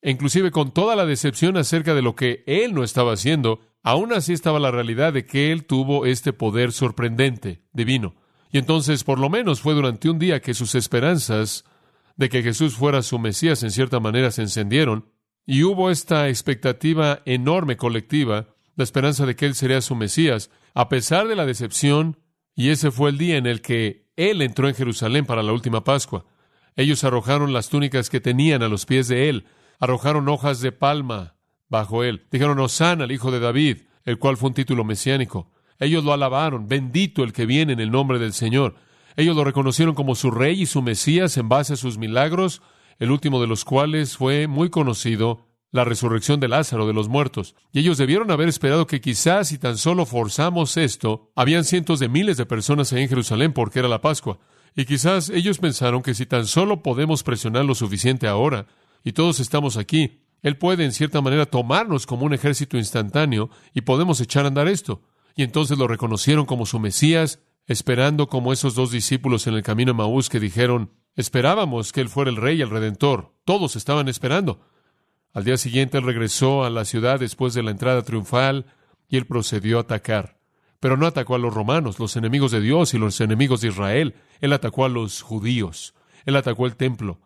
E 0.02 0.10
inclusive 0.10 0.50
con 0.50 0.72
toda 0.72 0.96
la 0.96 1.06
decepción 1.06 1.56
acerca 1.56 1.94
de 1.94 2.02
lo 2.02 2.14
que 2.14 2.44
Él 2.46 2.74
no 2.74 2.84
estaba 2.84 3.12
haciendo, 3.12 3.60
aún 3.82 4.12
así 4.12 4.32
estaba 4.32 4.58
la 4.58 4.70
realidad 4.70 5.12
de 5.12 5.26
que 5.26 5.52
Él 5.52 5.64
tuvo 5.64 6.06
este 6.06 6.32
poder 6.32 6.72
sorprendente, 6.72 7.62
divino. 7.72 8.14
Y 8.50 8.58
entonces, 8.58 9.04
por 9.04 9.18
lo 9.18 9.30
menos, 9.30 9.60
fue 9.60 9.74
durante 9.74 10.10
un 10.10 10.18
día 10.18 10.40
que 10.40 10.54
sus 10.54 10.74
esperanzas 10.74 11.64
de 12.16 12.28
que 12.28 12.42
Jesús 12.42 12.74
fuera 12.74 13.02
su 13.02 13.18
Mesías 13.18 13.62
en 13.62 13.70
cierta 13.70 13.98
manera 13.98 14.30
se 14.30 14.42
encendieron, 14.42 15.06
y 15.46 15.62
hubo 15.62 15.90
esta 15.90 16.28
expectativa 16.28 17.20
enorme 17.24 17.76
colectiva, 17.76 18.48
la 18.76 18.84
esperanza 18.84 19.26
de 19.26 19.36
que 19.36 19.46
Él 19.46 19.54
sería 19.54 19.80
su 19.80 19.94
Mesías, 19.94 20.50
a 20.74 20.88
pesar 20.88 21.28
de 21.28 21.36
la 21.36 21.46
decepción, 21.46 22.18
y 22.54 22.70
ese 22.70 22.90
fue 22.90 23.10
el 23.10 23.18
día 23.18 23.36
en 23.36 23.46
el 23.46 23.60
que 23.60 24.08
Él 24.16 24.42
entró 24.42 24.68
en 24.68 24.74
Jerusalén 24.74 25.26
para 25.26 25.42
la 25.42 25.52
última 25.52 25.84
Pascua. 25.84 26.24
Ellos 26.76 27.04
arrojaron 27.04 27.52
las 27.52 27.68
túnicas 27.68 28.10
que 28.10 28.20
tenían 28.20 28.62
a 28.62 28.68
los 28.68 28.86
pies 28.86 29.08
de 29.08 29.28
Él, 29.28 29.46
arrojaron 29.78 30.28
hojas 30.28 30.60
de 30.60 30.72
palma 30.72 31.36
bajo 31.68 32.04
Él, 32.04 32.26
dijeron 32.30 32.58
Osana 32.58 33.04
al 33.04 33.12
Hijo 33.12 33.30
de 33.30 33.40
David, 33.40 33.82
el 34.04 34.18
cual 34.18 34.36
fue 34.36 34.48
un 34.48 34.54
título 34.54 34.84
mesiánico. 34.84 35.50
Ellos 35.78 36.04
lo 36.04 36.12
alabaron, 36.12 36.68
bendito 36.68 37.22
el 37.22 37.32
que 37.32 37.46
viene 37.46 37.72
en 37.72 37.80
el 37.80 37.90
nombre 37.90 38.18
del 38.18 38.32
Señor. 38.32 38.76
Ellos 39.16 39.36
lo 39.36 39.44
reconocieron 39.44 39.94
como 39.94 40.14
su 40.14 40.30
rey 40.30 40.62
y 40.62 40.66
su 40.66 40.82
Mesías 40.82 41.36
en 41.36 41.48
base 41.48 41.74
a 41.74 41.76
sus 41.76 41.98
milagros, 41.98 42.62
el 42.98 43.10
último 43.10 43.40
de 43.40 43.46
los 43.46 43.64
cuales 43.64 44.16
fue 44.16 44.46
muy 44.46 44.70
conocido, 44.70 45.46
la 45.74 45.84
resurrección 45.84 46.38
de 46.38 46.46
Lázaro 46.46 46.86
de 46.86 46.92
los 46.92 47.08
muertos. 47.08 47.56
Y 47.72 47.80
ellos 47.80 47.98
debieron 47.98 48.30
haber 48.30 48.48
esperado 48.48 48.86
que 48.86 49.00
quizás 49.00 49.48
si 49.48 49.58
tan 49.58 49.76
solo 49.76 50.06
forzamos 50.06 50.76
esto, 50.76 51.32
habían 51.34 51.64
cientos 51.64 51.98
de 51.98 52.08
miles 52.08 52.36
de 52.36 52.46
personas 52.46 52.92
en 52.92 53.08
Jerusalén 53.08 53.52
porque 53.52 53.80
era 53.80 53.88
la 53.88 54.00
Pascua. 54.00 54.38
Y 54.76 54.84
quizás 54.84 55.30
ellos 55.30 55.58
pensaron 55.58 56.02
que 56.02 56.14
si 56.14 56.26
tan 56.26 56.46
solo 56.46 56.80
podemos 56.80 57.24
presionar 57.24 57.64
lo 57.64 57.74
suficiente 57.74 58.28
ahora, 58.28 58.66
y 59.02 59.14
todos 59.14 59.40
estamos 59.40 59.76
aquí, 59.76 60.22
Él 60.42 60.58
puede 60.58 60.84
en 60.84 60.92
cierta 60.92 61.20
manera 61.20 61.44
tomarnos 61.44 62.06
como 62.06 62.24
un 62.24 62.34
ejército 62.34 62.78
instantáneo 62.78 63.50
y 63.74 63.80
podemos 63.80 64.20
echar 64.20 64.44
a 64.44 64.48
andar 64.48 64.68
esto. 64.68 65.02
Y 65.34 65.42
entonces 65.42 65.76
lo 65.76 65.88
reconocieron 65.88 66.46
como 66.46 66.66
su 66.66 66.78
Mesías, 66.78 67.40
esperando 67.66 68.28
como 68.28 68.52
esos 68.52 68.76
dos 68.76 68.92
discípulos 68.92 69.48
en 69.48 69.54
el 69.54 69.64
camino 69.64 69.90
a 69.90 69.94
Maús 69.94 70.28
que 70.28 70.38
dijeron, 70.38 70.92
esperábamos 71.16 71.92
que 71.92 72.00
Él 72.00 72.08
fuera 72.08 72.30
el 72.30 72.36
Rey 72.36 72.60
el 72.60 72.70
Redentor. 72.70 73.32
Todos 73.44 73.76
estaban 73.76 74.08
esperando. 74.08 74.60
Al 75.32 75.44
día 75.44 75.56
siguiente 75.56 75.98
Él 75.98 76.04
regresó 76.04 76.64
a 76.64 76.70
la 76.70 76.84
ciudad 76.84 77.20
después 77.20 77.54
de 77.54 77.62
la 77.62 77.70
entrada 77.70 78.02
triunfal 78.02 78.66
y 79.08 79.16
Él 79.16 79.26
procedió 79.26 79.78
a 79.78 79.82
atacar. 79.82 80.38
Pero 80.80 80.96
no 80.96 81.06
atacó 81.06 81.34
a 81.34 81.38
los 81.38 81.54
romanos, 81.54 81.98
los 81.98 82.16
enemigos 82.16 82.50
de 82.50 82.60
Dios 82.60 82.94
y 82.94 82.98
los 82.98 83.20
enemigos 83.20 83.60
de 83.60 83.68
Israel. 83.68 84.14
Él 84.40 84.52
atacó 84.52 84.84
a 84.84 84.88
los 84.88 85.22
judíos. 85.22 85.94
Él 86.26 86.36
atacó 86.36 86.66
el 86.66 86.76
templo. 86.76 87.20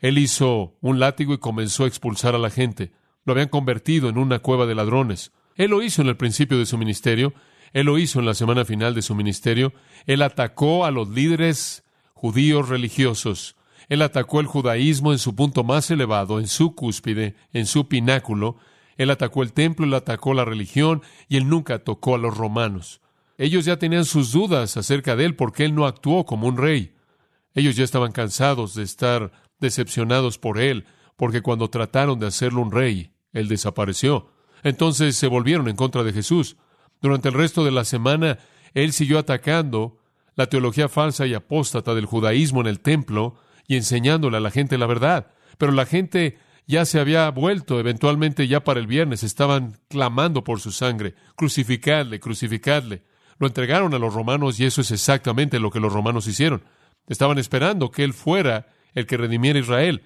Él 0.00 0.18
hizo 0.18 0.76
un 0.80 0.98
látigo 0.98 1.32
y 1.32 1.38
comenzó 1.38 1.84
a 1.84 1.88
expulsar 1.88 2.34
a 2.34 2.38
la 2.38 2.50
gente. 2.50 2.92
Lo 3.24 3.32
habían 3.32 3.48
convertido 3.48 4.08
en 4.08 4.18
una 4.18 4.40
cueva 4.40 4.66
de 4.66 4.74
ladrones. 4.74 5.32
Él 5.54 5.70
lo 5.70 5.82
hizo 5.82 6.02
en 6.02 6.08
el 6.08 6.16
principio 6.16 6.58
de 6.58 6.66
su 6.66 6.76
ministerio 6.78 7.32
él 7.72 7.86
lo 7.86 7.98
hizo 7.98 8.20
en 8.20 8.26
la 8.26 8.32
semana 8.34 8.64
final 8.64 8.94
de 8.94 9.02
su 9.02 9.14
ministerio. 9.14 9.74
Él 10.06 10.22
atacó 10.22 10.84
a 10.86 10.90
los 10.90 11.08
líderes 11.10 11.84
judíos 12.16 12.70
religiosos. 12.70 13.56
Él 13.90 14.00
atacó 14.00 14.40
el 14.40 14.46
judaísmo 14.46 15.12
en 15.12 15.18
su 15.18 15.36
punto 15.36 15.62
más 15.64 15.90
elevado, 15.90 16.40
en 16.40 16.48
su 16.48 16.74
cúspide, 16.74 17.36
en 17.52 17.66
su 17.66 17.88
pináculo. 17.88 18.56
Él 18.96 19.10
atacó 19.10 19.42
el 19.42 19.52
templo, 19.52 19.84
él 19.84 19.92
atacó 19.92 20.32
la 20.32 20.46
religión 20.46 21.02
y 21.28 21.36
él 21.36 21.46
nunca 21.48 21.78
tocó 21.80 22.14
a 22.14 22.18
los 22.18 22.34
romanos. 22.34 23.02
Ellos 23.36 23.66
ya 23.66 23.78
tenían 23.78 24.06
sus 24.06 24.32
dudas 24.32 24.78
acerca 24.78 25.14
de 25.14 25.26
él 25.26 25.36
porque 25.36 25.66
él 25.66 25.74
no 25.74 25.86
actuó 25.86 26.24
como 26.24 26.48
un 26.48 26.56
rey. 26.56 26.94
Ellos 27.54 27.76
ya 27.76 27.84
estaban 27.84 28.12
cansados 28.12 28.74
de 28.74 28.82
estar 28.82 29.30
decepcionados 29.60 30.38
por 30.38 30.58
él, 30.58 30.86
porque 31.16 31.42
cuando 31.42 31.68
trataron 31.68 32.18
de 32.18 32.28
hacerlo 32.28 32.62
un 32.62 32.72
rey, 32.72 33.12
él 33.34 33.46
desapareció. 33.46 34.30
Entonces 34.62 35.16
se 35.16 35.26
volvieron 35.26 35.68
en 35.68 35.76
contra 35.76 36.02
de 36.02 36.14
Jesús. 36.14 36.56
Durante 37.02 37.28
el 37.28 37.34
resto 37.34 37.62
de 37.62 37.72
la 37.72 37.84
semana, 37.84 38.38
él 38.72 38.94
siguió 38.94 39.18
atacando 39.18 39.98
la 40.36 40.46
teología 40.46 40.88
falsa 40.88 41.26
y 41.26 41.34
apóstata 41.34 41.94
del 41.94 42.06
judaísmo 42.06 42.60
en 42.60 42.66
el 42.68 42.80
templo 42.80 43.36
y 43.66 43.76
enseñándole 43.76 44.36
a 44.36 44.40
la 44.40 44.50
gente 44.50 44.78
la 44.78 44.86
verdad. 44.86 45.32
Pero 45.58 45.72
la 45.72 45.86
gente 45.86 46.38
ya 46.66 46.84
se 46.84 47.00
había 47.00 47.30
vuelto, 47.30 47.80
eventualmente 47.80 48.46
ya 48.46 48.62
para 48.62 48.80
el 48.80 48.86
viernes, 48.86 49.22
estaban 49.22 49.78
clamando 49.88 50.44
por 50.44 50.60
su 50.60 50.72
sangre. 50.72 51.14
Crucificadle, 51.36 52.20
crucificadle. 52.20 53.02
Lo 53.38 53.46
entregaron 53.46 53.94
a 53.94 53.98
los 53.98 54.14
romanos 54.14 54.60
y 54.60 54.64
eso 54.64 54.80
es 54.80 54.90
exactamente 54.90 55.58
lo 55.58 55.70
que 55.70 55.80
los 55.80 55.92
romanos 55.92 56.26
hicieron. 56.26 56.64
Estaban 57.06 57.38
esperando 57.38 57.90
que 57.90 58.04
él 58.04 58.12
fuera 58.12 58.68
el 58.94 59.06
que 59.06 59.16
redimiera 59.16 59.58
a 59.58 59.62
Israel, 59.62 60.02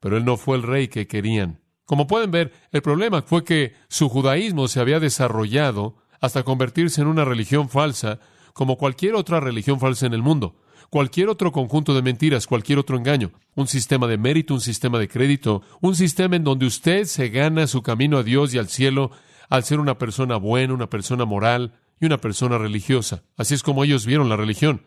pero 0.00 0.16
él 0.16 0.24
no 0.24 0.36
fue 0.36 0.56
el 0.56 0.62
rey 0.62 0.88
que 0.88 1.06
querían. 1.06 1.60
Como 1.84 2.06
pueden 2.06 2.30
ver, 2.30 2.52
el 2.72 2.82
problema 2.82 3.22
fue 3.22 3.44
que 3.44 3.74
su 3.88 4.08
judaísmo 4.08 4.68
se 4.68 4.80
había 4.80 5.00
desarrollado 5.00 5.96
hasta 6.20 6.42
convertirse 6.42 7.00
en 7.00 7.08
una 7.08 7.24
religión 7.24 7.68
falsa, 7.68 8.20
como 8.52 8.76
cualquier 8.76 9.14
otra 9.14 9.40
religión 9.40 9.80
falsa 9.80 10.06
en 10.06 10.14
el 10.14 10.22
mundo, 10.22 10.56
cualquier 10.90 11.28
otro 11.28 11.52
conjunto 11.52 11.94
de 11.94 12.02
mentiras, 12.02 12.46
cualquier 12.46 12.78
otro 12.78 12.96
engaño, 12.96 13.32
un 13.54 13.66
sistema 13.66 14.06
de 14.06 14.18
mérito, 14.18 14.54
un 14.54 14.60
sistema 14.60 14.98
de 14.98 15.08
crédito, 15.08 15.62
un 15.80 15.96
sistema 15.96 16.36
en 16.36 16.44
donde 16.44 16.66
usted 16.66 17.04
se 17.04 17.28
gana 17.28 17.66
su 17.66 17.82
camino 17.82 18.18
a 18.18 18.22
Dios 18.22 18.52
y 18.54 18.58
al 18.58 18.68
cielo 18.68 19.10
al 19.48 19.64
ser 19.64 19.80
una 19.80 19.98
persona 19.98 20.36
buena, 20.36 20.74
una 20.74 20.88
persona 20.88 21.24
moral 21.24 21.74
y 22.00 22.06
una 22.06 22.18
persona 22.18 22.58
religiosa. 22.58 23.22
Así 23.36 23.54
es 23.54 23.62
como 23.62 23.84
ellos 23.84 24.06
vieron 24.06 24.28
la 24.28 24.36
religión. 24.36 24.82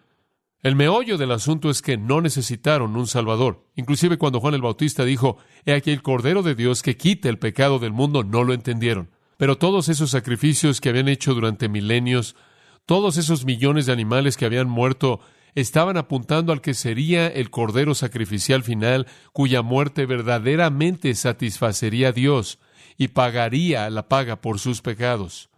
El 0.61 0.75
meollo 0.75 1.19
del 1.19 1.31
asunto 1.31 1.69
es 1.69 1.83
que 1.83 1.97
no 1.97 2.21
necesitaron 2.21 2.95
un 2.95 3.05
Salvador. 3.05 3.69
Inclusive 3.75 4.17
cuando 4.17 4.39
Juan 4.39 4.55
el 4.55 4.63
Bautista 4.63 5.05
dijo, 5.05 5.37
He 5.65 5.73
aquí 5.73 5.91
el 5.91 6.01
Cordero 6.01 6.41
de 6.41 6.55
Dios 6.55 6.81
que 6.81 6.97
quite 6.97 7.29
el 7.29 7.37
pecado 7.37 7.77
del 7.77 7.93
mundo, 7.93 8.23
no 8.23 8.43
lo 8.43 8.53
entendieron. 8.53 9.11
Pero 9.37 9.59
todos 9.59 9.89
esos 9.89 10.09
sacrificios 10.09 10.81
que 10.81 10.89
habían 10.89 11.07
hecho 11.07 11.35
durante 11.35 11.69
milenios, 11.69 12.35
todos 12.85 13.17
esos 13.17 13.45
millones 13.45 13.85
de 13.85 13.93
animales 13.93 14.37
que 14.37 14.45
habían 14.45 14.69
muerto, 14.69 15.19
estaban 15.55 15.97
apuntando 15.97 16.51
al 16.51 16.61
que 16.61 16.73
sería 16.73 17.27
el 17.27 17.49
cordero 17.49 17.95
sacrificial 17.95 18.63
final, 18.63 19.07
cuya 19.31 19.61
muerte 19.61 20.05
verdaderamente 20.05 21.15
satisfacería 21.15 22.09
a 22.09 22.11
Dios 22.11 22.59
y 22.97 23.09
pagaría 23.09 23.89
la 23.89 24.07
paga 24.07 24.41
por 24.41 24.59
sus 24.59 24.81
pecados. 24.81 25.49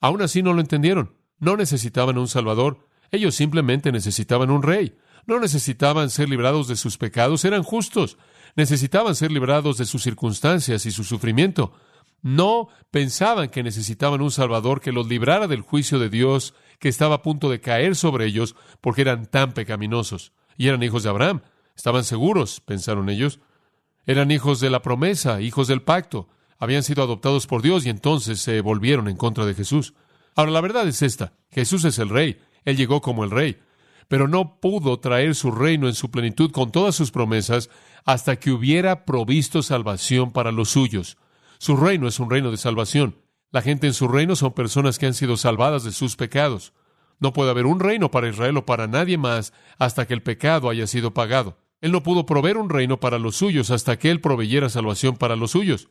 Aún 0.00 0.22
así 0.22 0.42
no 0.42 0.52
lo 0.52 0.60
entendieron. 0.60 1.14
No 1.38 1.56
necesitaban 1.56 2.18
un 2.18 2.28
Salvador. 2.28 2.86
Ellos 3.10 3.34
simplemente 3.34 3.90
necesitaban 3.90 4.50
un 4.50 4.62
rey. 4.62 4.96
No 5.26 5.40
necesitaban 5.40 6.10
ser 6.10 6.28
librados 6.28 6.68
de 6.68 6.76
sus 6.76 6.98
pecados, 6.98 7.44
eran 7.44 7.62
justos. 7.62 8.18
Necesitaban 8.54 9.14
ser 9.14 9.30
librados 9.30 9.78
de 9.78 9.84
sus 9.84 10.02
circunstancias 10.02 10.86
y 10.86 10.90
su 10.90 11.04
sufrimiento. 11.04 11.72
No 12.22 12.68
pensaban 12.90 13.48
que 13.48 13.62
necesitaban 13.62 14.20
un 14.20 14.30
Salvador 14.30 14.80
que 14.80 14.92
los 14.92 15.06
librara 15.06 15.46
del 15.46 15.60
juicio 15.60 15.98
de 15.98 16.08
Dios 16.08 16.54
que 16.78 16.88
estaba 16.88 17.16
a 17.16 17.22
punto 17.22 17.50
de 17.50 17.60
caer 17.60 17.96
sobre 17.96 18.26
ellos 18.26 18.54
porque 18.80 19.02
eran 19.02 19.26
tan 19.26 19.52
pecaminosos. 19.52 20.32
Y 20.56 20.68
eran 20.68 20.82
hijos 20.82 21.02
de 21.02 21.10
Abraham. 21.10 21.42
Estaban 21.76 22.04
seguros, 22.04 22.60
pensaron 22.60 23.08
ellos. 23.08 23.40
Eran 24.06 24.30
hijos 24.30 24.60
de 24.60 24.70
la 24.70 24.82
promesa, 24.82 25.40
hijos 25.40 25.68
del 25.68 25.82
pacto. 25.82 26.28
Habían 26.58 26.82
sido 26.82 27.02
adoptados 27.02 27.46
por 27.46 27.62
Dios 27.62 27.86
y 27.86 27.90
entonces 27.90 28.40
se 28.40 28.60
volvieron 28.60 29.08
en 29.08 29.16
contra 29.16 29.46
de 29.46 29.54
Jesús. 29.54 29.94
Ahora, 30.34 30.50
la 30.50 30.60
verdad 30.60 30.88
es 30.88 31.02
esta. 31.02 31.34
Jesús 31.50 31.84
es 31.84 31.98
el 31.98 32.08
rey. 32.08 32.40
Él 32.64 32.76
llegó 32.76 33.00
como 33.00 33.24
el 33.24 33.30
rey. 33.30 33.58
Pero 34.08 34.26
no 34.26 34.58
pudo 34.60 34.98
traer 34.98 35.34
su 35.34 35.50
reino 35.50 35.86
en 35.86 35.94
su 35.94 36.10
plenitud 36.10 36.50
con 36.50 36.72
todas 36.72 36.94
sus 36.94 37.10
promesas 37.10 37.70
hasta 38.04 38.36
que 38.36 38.50
hubiera 38.50 39.04
provisto 39.04 39.62
salvación 39.62 40.32
para 40.32 40.50
los 40.50 40.70
suyos. 40.70 41.18
Su 41.58 41.76
reino 41.76 42.08
es 42.08 42.18
un 42.18 42.30
reino 42.30 42.50
de 42.50 42.56
salvación. 42.56 43.16
La 43.50 43.62
gente 43.62 43.86
en 43.86 43.94
su 43.94 44.08
reino 44.08 44.36
son 44.36 44.52
personas 44.52 44.98
que 44.98 45.06
han 45.06 45.14
sido 45.14 45.36
salvadas 45.38 45.82
de 45.82 45.92
sus 45.92 46.16
pecados. 46.16 46.74
No 47.18 47.32
puede 47.32 47.50
haber 47.50 47.66
un 47.66 47.80
reino 47.80 48.10
para 48.10 48.28
Israel 48.28 48.58
o 48.58 48.66
para 48.66 48.86
nadie 48.86 49.16
más 49.16 49.52
hasta 49.78 50.06
que 50.06 50.14
el 50.14 50.22
pecado 50.22 50.68
haya 50.68 50.86
sido 50.86 51.14
pagado. 51.14 51.56
Él 51.80 51.92
no 51.92 52.02
pudo 52.02 52.26
proveer 52.26 52.58
un 52.58 52.68
reino 52.68 53.00
para 53.00 53.18
los 53.18 53.36
suyos 53.36 53.70
hasta 53.70 53.98
que 53.98 54.10
Él 54.10 54.20
proveyera 54.20 54.68
salvación 54.68 55.16
para 55.16 55.36
los 55.36 55.52
suyos. 55.52 55.88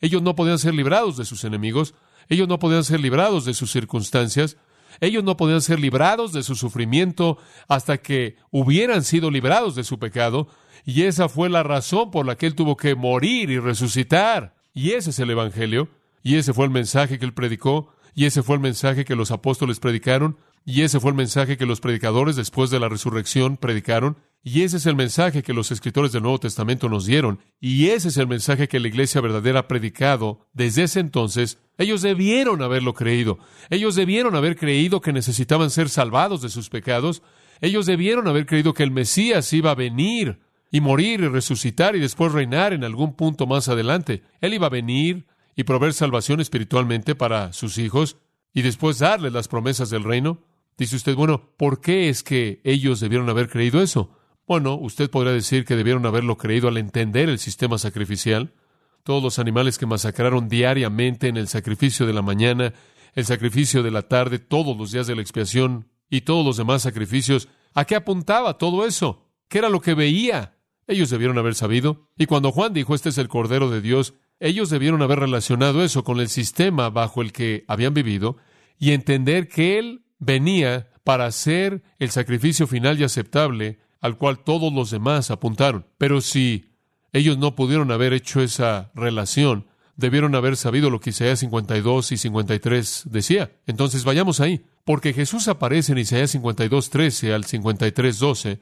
Ellos 0.00 0.22
no 0.22 0.34
podían 0.34 0.58
ser 0.58 0.74
librados 0.74 1.16
de 1.16 1.24
sus 1.24 1.44
enemigos, 1.44 1.94
ellos 2.28 2.46
no 2.46 2.58
podían 2.58 2.84
ser 2.84 3.00
librados 3.00 3.44
de 3.44 3.54
sus 3.54 3.70
circunstancias, 3.70 4.58
ellos 5.00 5.24
no 5.24 5.36
podían 5.36 5.62
ser 5.62 5.80
librados 5.80 6.32
de 6.32 6.42
su 6.42 6.56
sufrimiento 6.56 7.38
hasta 7.68 7.98
que 7.98 8.36
hubieran 8.50 9.02
sido 9.02 9.30
librados 9.30 9.74
de 9.74 9.84
su 9.84 9.98
pecado, 9.98 10.48
y 10.84 11.02
esa 11.02 11.28
fue 11.28 11.48
la 11.48 11.62
razón 11.62 12.10
por 12.10 12.26
la 12.26 12.36
que 12.36 12.46
Él 12.46 12.54
tuvo 12.54 12.76
que 12.76 12.94
morir 12.94 13.50
y 13.50 13.58
resucitar. 13.58 14.56
Y 14.74 14.92
ese 14.92 15.10
es 15.10 15.18
el 15.18 15.30
Evangelio, 15.30 15.88
y 16.28 16.36
ese 16.36 16.52
fue 16.52 16.66
el 16.66 16.70
mensaje 16.70 17.18
que 17.18 17.24
él 17.24 17.32
predicó, 17.32 17.88
y 18.14 18.26
ese 18.26 18.42
fue 18.42 18.56
el 18.56 18.60
mensaje 18.60 19.06
que 19.06 19.16
los 19.16 19.30
apóstoles 19.30 19.80
predicaron, 19.80 20.36
y 20.62 20.82
ese 20.82 21.00
fue 21.00 21.12
el 21.12 21.16
mensaje 21.16 21.56
que 21.56 21.64
los 21.64 21.80
predicadores 21.80 22.36
después 22.36 22.68
de 22.68 22.78
la 22.78 22.90
resurrección 22.90 23.56
predicaron, 23.56 24.18
Y 24.42 24.60
ese 24.60 24.76
es 24.76 24.84
el 24.84 24.94
mensaje 24.94 25.42
que 25.42 25.54
los 25.54 25.72
escritores 25.72 26.12
del 26.12 26.24
Nuevo 26.24 26.38
Testamento 26.38 26.90
nos 26.90 27.06
dieron. 27.06 27.40
Y 27.60 27.88
ese 27.88 28.08
es 28.08 28.18
el 28.18 28.28
mensaje 28.28 28.68
que 28.68 28.78
la 28.78 28.88
iglesia 28.88 29.22
verdadera 29.22 29.60
ha 29.60 29.68
predicado 29.68 30.46
desde 30.52 30.82
ese 30.82 31.00
entonces. 31.00 31.58
Ellos 31.78 32.02
debieron 32.02 32.60
haberlo 32.60 32.92
creído. 32.92 33.38
Ellos 33.70 33.94
debieron 33.94 34.36
haber 34.36 34.56
creído 34.56 35.00
que 35.00 35.14
necesitaban 35.14 35.70
ser 35.70 35.88
salvados 35.88 36.42
de 36.42 36.50
sus 36.50 36.68
pecados. 36.68 37.22
Ellos 37.62 37.86
debieron 37.86 38.28
haber 38.28 38.44
creído 38.44 38.74
que 38.74 38.82
el 38.82 38.90
Mesías 38.90 39.50
iba 39.54 39.70
a 39.70 39.74
venir 39.74 40.40
y 40.70 40.82
morir 40.82 41.20
y 41.20 41.28
resucitar 41.28 41.96
y 41.96 42.00
después 42.00 42.32
reinar 42.32 42.74
en 42.74 42.84
algún 42.84 43.16
punto 43.16 43.46
más 43.46 43.68
adelante. 43.68 44.22
Él 44.42 44.52
iba 44.52 44.66
a 44.66 44.70
venir 44.70 45.26
y 45.58 45.64
proveer 45.64 45.92
salvación 45.92 46.40
espiritualmente 46.40 47.16
para 47.16 47.52
sus 47.52 47.78
hijos 47.78 48.16
y 48.54 48.62
después 48.62 49.00
darles 49.00 49.32
las 49.32 49.48
promesas 49.48 49.90
del 49.90 50.04
reino. 50.04 50.38
Dice 50.76 50.94
usted, 50.94 51.16
bueno, 51.16 51.50
¿por 51.56 51.80
qué 51.80 52.08
es 52.08 52.22
que 52.22 52.60
ellos 52.62 53.00
debieron 53.00 53.28
haber 53.28 53.48
creído 53.48 53.82
eso? 53.82 54.16
Bueno, 54.46 54.74
usted 54.76 55.10
podría 55.10 55.32
decir 55.32 55.64
que 55.64 55.74
debieron 55.74 56.06
haberlo 56.06 56.36
creído 56.38 56.68
al 56.68 56.76
entender 56.76 57.28
el 57.28 57.40
sistema 57.40 57.76
sacrificial. 57.76 58.54
Todos 59.02 59.20
los 59.20 59.40
animales 59.40 59.78
que 59.78 59.86
masacraron 59.86 60.48
diariamente 60.48 61.26
en 61.26 61.36
el 61.36 61.48
sacrificio 61.48 62.06
de 62.06 62.12
la 62.12 62.22
mañana, 62.22 62.72
el 63.16 63.24
sacrificio 63.24 63.82
de 63.82 63.90
la 63.90 64.02
tarde, 64.02 64.38
todos 64.38 64.76
los 64.76 64.92
días 64.92 65.08
de 65.08 65.16
la 65.16 65.22
expiación 65.22 65.88
y 66.08 66.20
todos 66.20 66.46
los 66.46 66.56
demás 66.56 66.82
sacrificios, 66.82 67.48
¿a 67.74 67.84
qué 67.84 67.96
apuntaba 67.96 68.58
todo 68.58 68.86
eso? 68.86 69.26
¿Qué 69.48 69.58
era 69.58 69.70
lo 69.70 69.80
que 69.80 69.94
veía? 69.94 70.54
Ellos 70.86 71.10
debieron 71.10 71.36
haber 71.36 71.56
sabido. 71.56 72.08
Y 72.16 72.26
cuando 72.26 72.52
Juan 72.52 72.72
dijo, 72.72 72.94
este 72.94 73.08
es 73.08 73.18
el 73.18 73.26
Cordero 73.26 73.70
de 73.70 73.80
Dios, 73.80 74.14
ellos 74.40 74.70
debieron 74.70 75.02
haber 75.02 75.20
relacionado 75.20 75.82
eso 75.82 76.04
con 76.04 76.20
el 76.20 76.28
sistema 76.28 76.90
bajo 76.90 77.22
el 77.22 77.32
que 77.32 77.64
habían 77.68 77.94
vivido 77.94 78.36
y 78.78 78.92
entender 78.92 79.48
que 79.48 79.78
Él 79.78 80.04
venía 80.18 80.90
para 81.04 81.26
hacer 81.26 81.82
el 81.98 82.10
sacrificio 82.10 82.66
final 82.66 83.00
y 83.00 83.04
aceptable 83.04 83.78
al 84.00 84.16
cual 84.16 84.44
todos 84.44 84.72
los 84.72 84.90
demás 84.90 85.30
apuntaron. 85.30 85.86
Pero 85.98 86.20
si 86.20 86.74
ellos 87.12 87.38
no 87.38 87.56
pudieron 87.56 87.90
haber 87.90 88.12
hecho 88.12 88.40
esa 88.40 88.92
relación, 88.94 89.66
debieron 89.96 90.34
haber 90.34 90.56
sabido 90.56 90.90
lo 90.90 91.00
que 91.00 91.10
Isaías 91.10 91.40
52 91.40 92.12
y 92.12 92.16
53 92.16 93.02
decía. 93.06 93.50
Entonces 93.66 94.04
vayamos 94.04 94.40
ahí, 94.40 94.64
porque 94.84 95.12
Jesús 95.12 95.48
aparece 95.48 95.92
en 95.92 95.98
Isaías 95.98 96.30
52, 96.30 96.90
13 96.90 97.34
al 97.34 97.44
53, 97.44 98.18
12. 98.18 98.60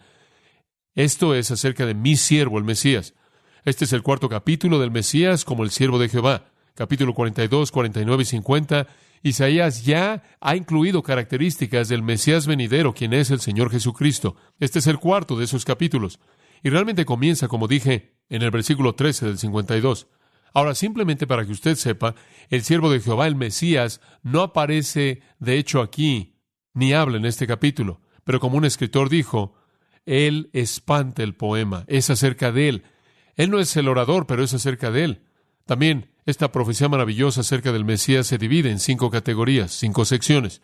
Esto 0.94 1.34
es 1.34 1.50
acerca 1.50 1.84
de 1.84 1.94
mi 1.94 2.16
siervo, 2.16 2.58
el 2.58 2.64
Mesías. 2.64 3.14
Este 3.66 3.84
es 3.84 3.92
el 3.92 4.04
cuarto 4.04 4.28
capítulo 4.28 4.78
del 4.78 4.92
Mesías 4.92 5.44
como 5.44 5.64
el 5.64 5.72
siervo 5.72 5.98
de 5.98 6.08
Jehová. 6.08 6.52
Capítulo 6.76 7.14
42, 7.14 7.72
49 7.72 8.22
y 8.22 8.26
50 8.26 8.86
Isaías 9.24 9.84
ya 9.84 10.22
ha 10.40 10.54
incluido 10.54 11.02
características 11.02 11.88
del 11.88 12.04
Mesías 12.04 12.46
venidero, 12.46 12.94
quien 12.94 13.12
es 13.12 13.32
el 13.32 13.40
Señor 13.40 13.72
Jesucristo. 13.72 14.36
Este 14.60 14.78
es 14.78 14.86
el 14.86 15.00
cuarto 15.00 15.36
de 15.36 15.46
esos 15.46 15.64
capítulos. 15.64 16.20
Y 16.62 16.70
realmente 16.70 17.04
comienza, 17.04 17.48
como 17.48 17.66
dije, 17.66 18.14
en 18.28 18.42
el 18.42 18.52
versículo 18.52 18.94
13 18.94 19.26
del 19.26 19.38
52. 19.38 20.06
Ahora, 20.54 20.76
simplemente 20.76 21.26
para 21.26 21.44
que 21.44 21.50
usted 21.50 21.74
sepa, 21.74 22.14
el 22.50 22.62
siervo 22.62 22.88
de 22.88 23.00
Jehová, 23.00 23.26
el 23.26 23.34
Mesías, 23.34 24.00
no 24.22 24.42
aparece 24.42 25.22
de 25.40 25.58
hecho 25.58 25.82
aquí, 25.82 26.36
ni 26.72 26.92
habla 26.92 27.16
en 27.16 27.24
este 27.24 27.48
capítulo. 27.48 28.00
Pero 28.22 28.38
como 28.38 28.58
un 28.58 28.64
escritor 28.64 29.08
dijo, 29.08 29.56
él 30.04 30.50
espanta 30.52 31.24
el 31.24 31.34
poema, 31.34 31.82
es 31.88 32.10
acerca 32.10 32.52
de 32.52 32.68
él. 32.68 32.84
Él 33.36 33.50
no 33.50 33.60
es 33.60 33.76
el 33.76 33.88
orador, 33.88 34.26
pero 34.26 34.42
es 34.42 34.52
acerca 34.54 34.90
de 34.90 35.04
él. 35.04 35.22
También 35.66 36.10
esta 36.24 36.50
profecía 36.50 36.88
maravillosa 36.88 37.42
acerca 37.42 37.72
del 37.72 37.84
Mesías 37.84 38.26
se 38.26 38.38
divide 38.38 38.70
en 38.70 38.80
cinco 38.80 39.10
categorías, 39.10 39.72
cinco 39.72 40.04
secciones. 40.04 40.62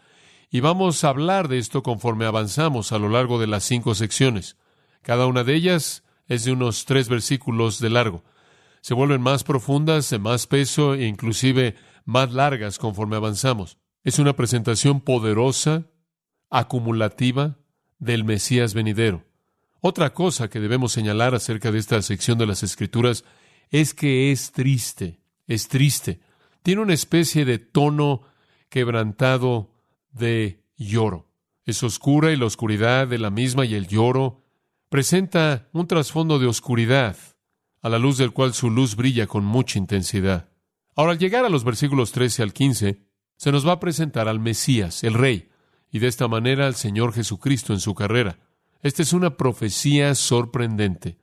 Y 0.50 0.60
vamos 0.60 1.04
a 1.04 1.08
hablar 1.08 1.48
de 1.48 1.58
esto 1.58 1.82
conforme 1.82 2.24
avanzamos 2.24 2.92
a 2.92 2.98
lo 2.98 3.08
largo 3.08 3.38
de 3.38 3.46
las 3.46 3.64
cinco 3.64 3.94
secciones. 3.94 4.56
Cada 5.02 5.26
una 5.26 5.44
de 5.44 5.54
ellas 5.54 6.02
es 6.26 6.44
de 6.44 6.52
unos 6.52 6.84
tres 6.84 7.08
versículos 7.08 7.78
de 7.78 7.90
largo. 7.90 8.24
Se 8.80 8.94
vuelven 8.94 9.22
más 9.22 9.44
profundas, 9.44 10.10
de 10.10 10.18
más 10.18 10.46
peso 10.46 10.94
e 10.94 11.06
inclusive 11.06 11.76
más 12.04 12.32
largas 12.32 12.78
conforme 12.78 13.16
avanzamos. 13.16 13.78
Es 14.04 14.18
una 14.18 14.34
presentación 14.34 15.00
poderosa, 15.00 15.86
acumulativa, 16.50 17.58
del 17.98 18.24
Mesías 18.24 18.74
venidero. 18.74 19.24
Otra 19.82 20.14
cosa 20.14 20.48
que 20.48 20.60
debemos 20.60 20.92
señalar 20.92 21.34
acerca 21.34 21.70
de 21.70 21.78
esta 21.78 22.00
sección 22.00 22.38
de 22.38 22.46
las 22.46 22.62
Escrituras 22.62 23.24
es 23.70 23.92
que 23.92 24.32
es 24.32 24.52
triste 24.52 25.22
es 25.46 25.68
triste. 25.68 26.20
Tiene 26.62 26.82
una 26.82 26.94
especie 26.94 27.44
de 27.44 27.58
tono 27.58 28.22
quebrantado 28.68 29.74
de 30.10 30.64
lloro. 30.76 31.28
Es 31.64 31.82
oscura 31.82 32.32
y 32.32 32.36
la 32.36 32.46
oscuridad 32.46 33.06
de 33.06 33.18
la 33.18 33.30
misma 33.30 33.64
y 33.64 33.74
el 33.74 33.86
lloro 33.86 34.44
presenta 34.88 35.68
un 35.72 35.86
trasfondo 35.86 36.38
de 36.38 36.46
oscuridad, 36.46 37.16
a 37.80 37.88
la 37.88 37.98
luz 37.98 38.18
del 38.18 38.32
cual 38.32 38.54
su 38.54 38.70
luz 38.70 38.96
brilla 38.96 39.26
con 39.26 39.44
mucha 39.44 39.78
intensidad. 39.78 40.48
Ahora, 40.94 41.12
al 41.12 41.18
llegar 41.18 41.44
a 41.44 41.48
los 41.48 41.64
versículos 41.64 42.12
13 42.12 42.42
al 42.42 42.52
15, 42.52 43.02
se 43.36 43.52
nos 43.52 43.66
va 43.66 43.72
a 43.72 43.80
presentar 43.80 44.28
al 44.28 44.40
Mesías, 44.40 45.02
el 45.04 45.14
Rey, 45.14 45.48
y 45.90 45.98
de 45.98 46.08
esta 46.08 46.28
manera 46.28 46.66
al 46.66 46.74
Señor 46.74 47.12
Jesucristo 47.12 47.72
en 47.72 47.80
su 47.80 47.94
carrera. 47.94 48.38
Esta 48.82 49.02
es 49.02 49.12
una 49.12 49.36
profecía 49.36 50.16
sorprendente. 50.16 51.16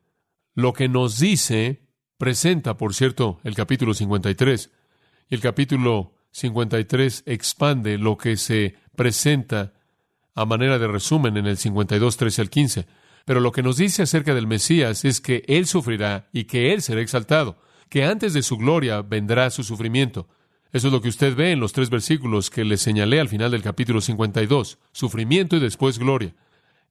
Lo 0.56 0.72
que 0.72 0.88
nos 0.88 1.20
dice 1.20 1.82
presenta, 2.18 2.78
por 2.78 2.94
cierto, 2.94 3.42
el 3.44 3.54
capítulo 3.54 3.94
53. 3.94 4.72
Y 5.30 5.36
el 5.36 5.42
capítulo 5.42 6.14
53 6.32 7.24
expande 7.26 7.98
lo 7.98 8.18
que 8.18 8.38
se 8.38 8.76
presenta 8.96 9.74
a 10.36 10.46
manera 10.46 10.80
de 10.80 10.88
resumen 10.88 11.36
en 11.36 11.48
el 11.48 11.58
52, 11.58 12.16
13 12.16 12.42
al 12.42 12.50
15. 12.50 12.88
Pero 13.26 13.42
lo 13.42 13.52
que 13.52 13.62
nos 13.62 13.76
dice 13.76 14.04
acerca 14.04 14.34
del 14.34 14.48
Mesías 14.48 15.04
es 15.04 15.20
que 15.20 15.44
Él 15.48 15.68
sufrirá 15.68 16.30
y 16.32 16.46
que 16.46 16.72
Él 16.74 16.82
será 16.82 17.02
exaltado, 17.02 17.62
que 17.90 18.06
antes 18.06 18.34
de 18.34 18.42
su 18.42 18.56
gloria 18.56 19.02
vendrá 19.02 19.50
su 19.50 19.66
sufrimiento. 19.66 20.30
Eso 20.72 20.88
es 20.88 20.94
lo 20.94 21.02
que 21.02 21.10
usted 21.10 21.36
ve 21.36 21.52
en 21.52 21.60
los 21.60 21.74
tres 21.74 21.90
versículos 21.90 22.50
que 22.50 22.64
le 22.64 22.78
señalé 22.78 23.20
al 23.20 23.28
final 23.28 23.52
del 23.52 23.64
capítulo 23.64 24.00
52, 24.00 24.80
sufrimiento 24.94 25.58
y 25.58 25.60
después 25.60 26.00
gloria. 26.00 26.34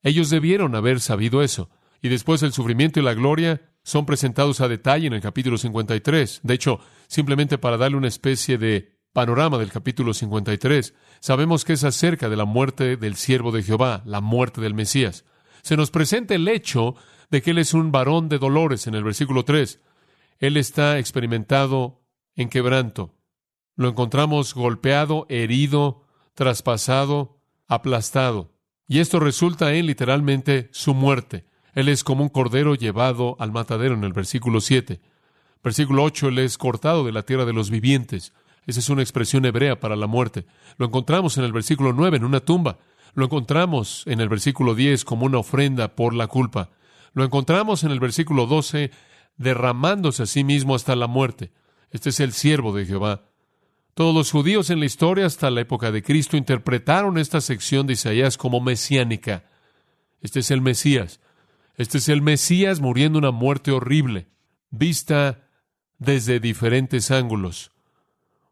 Ellos 0.02 0.30
debieron 0.30 0.74
haber 0.74 1.00
sabido 1.00 1.42
eso. 1.42 1.70
Y 2.00 2.08
después 2.08 2.42
el 2.42 2.52
sufrimiento 2.52 3.00
y 3.00 3.02
la 3.02 3.14
gloria 3.14 3.62
son 3.82 4.06
presentados 4.06 4.60
a 4.60 4.68
detalle 4.68 5.06
en 5.06 5.14
el 5.14 5.20
capítulo 5.20 5.58
53. 5.58 6.40
De 6.42 6.54
hecho, 6.54 6.80
simplemente 7.06 7.58
para 7.58 7.76
darle 7.76 7.96
una 7.96 8.08
especie 8.08 8.58
de 8.58 8.98
panorama 9.12 9.58
del 9.58 9.72
capítulo 9.72 10.14
53, 10.14 10.94
sabemos 11.20 11.64
que 11.64 11.72
es 11.72 11.84
acerca 11.84 12.28
de 12.28 12.36
la 12.36 12.44
muerte 12.44 12.96
del 12.96 13.16
siervo 13.16 13.50
de 13.50 13.62
Jehová, 13.62 14.02
la 14.04 14.20
muerte 14.20 14.60
del 14.60 14.74
Mesías. 14.74 15.24
Se 15.62 15.76
nos 15.76 15.90
presenta 15.90 16.34
el 16.34 16.46
hecho 16.46 16.94
de 17.30 17.42
que 17.42 17.50
él 17.50 17.58
es 17.58 17.74
un 17.74 17.90
varón 17.90 18.28
de 18.28 18.38
dolores 18.38 18.86
en 18.86 18.94
el 18.94 19.04
versículo 19.04 19.44
3. 19.44 19.80
Él 20.38 20.56
está 20.56 20.98
experimentado 20.98 22.02
en 22.36 22.48
quebranto. 22.48 23.14
Lo 23.74 23.88
encontramos 23.88 24.54
golpeado, 24.54 25.26
herido, 25.28 26.04
traspasado, 26.34 27.40
aplastado. 27.66 28.52
Y 28.88 29.00
esto 29.00 29.20
resulta 29.20 29.74
en 29.74 29.86
literalmente 29.86 30.70
su 30.72 30.94
muerte. 30.94 31.44
Él 31.74 31.88
es 31.88 32.02
como 32.02 32.22
un 32.22 32.30
cordero 32.30 32.74
llevado 32.74 33.36
al 33.38 33.52
matadero 33.52 33.94
en 33.94 34.02
el 34.02 34.14
versículo 34.14 34.62
7. 34.62 35.00
Versículo 35.62 36.04
8, 36.04 36.28
Él 36.28 36.38
es 36.38 36.56
cortado 36.56 37.04
de 37.04 37.12
la 37.12 37.22
tierra 37.22 37.44
de 37.44 37.52
los 37.52 37.70
vivientes. 37.70 38.32
Esa 38.66 38.80
es 38.80 38.88
una 38.88 39.02
expresión 39.02 39.44
hebrea 39.44 39.78
para 39.78 39.94
la 39.94 40.06
muerte. 40.06 40.46
Lo 40.78 40.86
encontramos 40.86 41.36
en 41.36 41.44
el 41.44 41.52
versículo 41.52 41.92
9, 41.92 42.16
en 42.16 42.24
una 42.24 42.40
tumba. 42.40 42.78
Lo 43.14 43.26
encontramos 43.26 44.04
en 44.06 44.20
el 44.20 44.28
versículo 44.28 44.74
10 44.74 45.04
como 45.04 45.26
una 45.26 45.38
ofrenda 45.38 45.94
por 45.94 46.14
la 46.14 46.26
culpa. 46.26 46.70
Lo 47.12 47.24
encontramos 47.24 47.84
en 47.84 47.90
el 47.90 48.00
versículo 48.00 48.46
12 48.46 48.90
derramándose 49.36 50.22
a 50.22 50.26
sí 50.26 50.44
mismo 50.44 50.74
hasta 50.74 50.96
la 50.96 51.06
muerte. 51.06 51.52
Este 51.90 52.08
es 52.10 52.20
el 52.20 52.32
siervo 52.32 52.74
de 52.74 52.86
Jehová. 52.86 53.22
Todos 53.98 54.14
los 54.14 54.30
judíos 54.30 54.70
en 54.70 54.78
la 54.78 54.86
historia 54.86 55.26
hasta 55.26 55.50
la 55.50 55.62
época 55.62 55.90
de 55.90 56.04
Cristo 56.04 56.36
interpretaron 56.36 57.18
esta 57.18 57.40
sección 57.40 57.88
de 57.88 57.94
Isaías 57.94 58.38
como 58.38 58.60
mesiánica. 58.60 59.50
Este 60.20 60.38
es 60.38 60.52
el 60.52 60.60
Mesías. 60.60 61.18
Este 61.74 61.98
es 61.98 62.08
el 62.08 62.22
Mesías 62.22 62.78
muriendo 62.78 63.18
una 63.18 63.32
muerte 63.32 63.72
horrible, 63.72 64.28
vista 64.70 65.48
desde 65.98 66.38
diferentes 66.38 67.10
ángulos. 67.10 67.72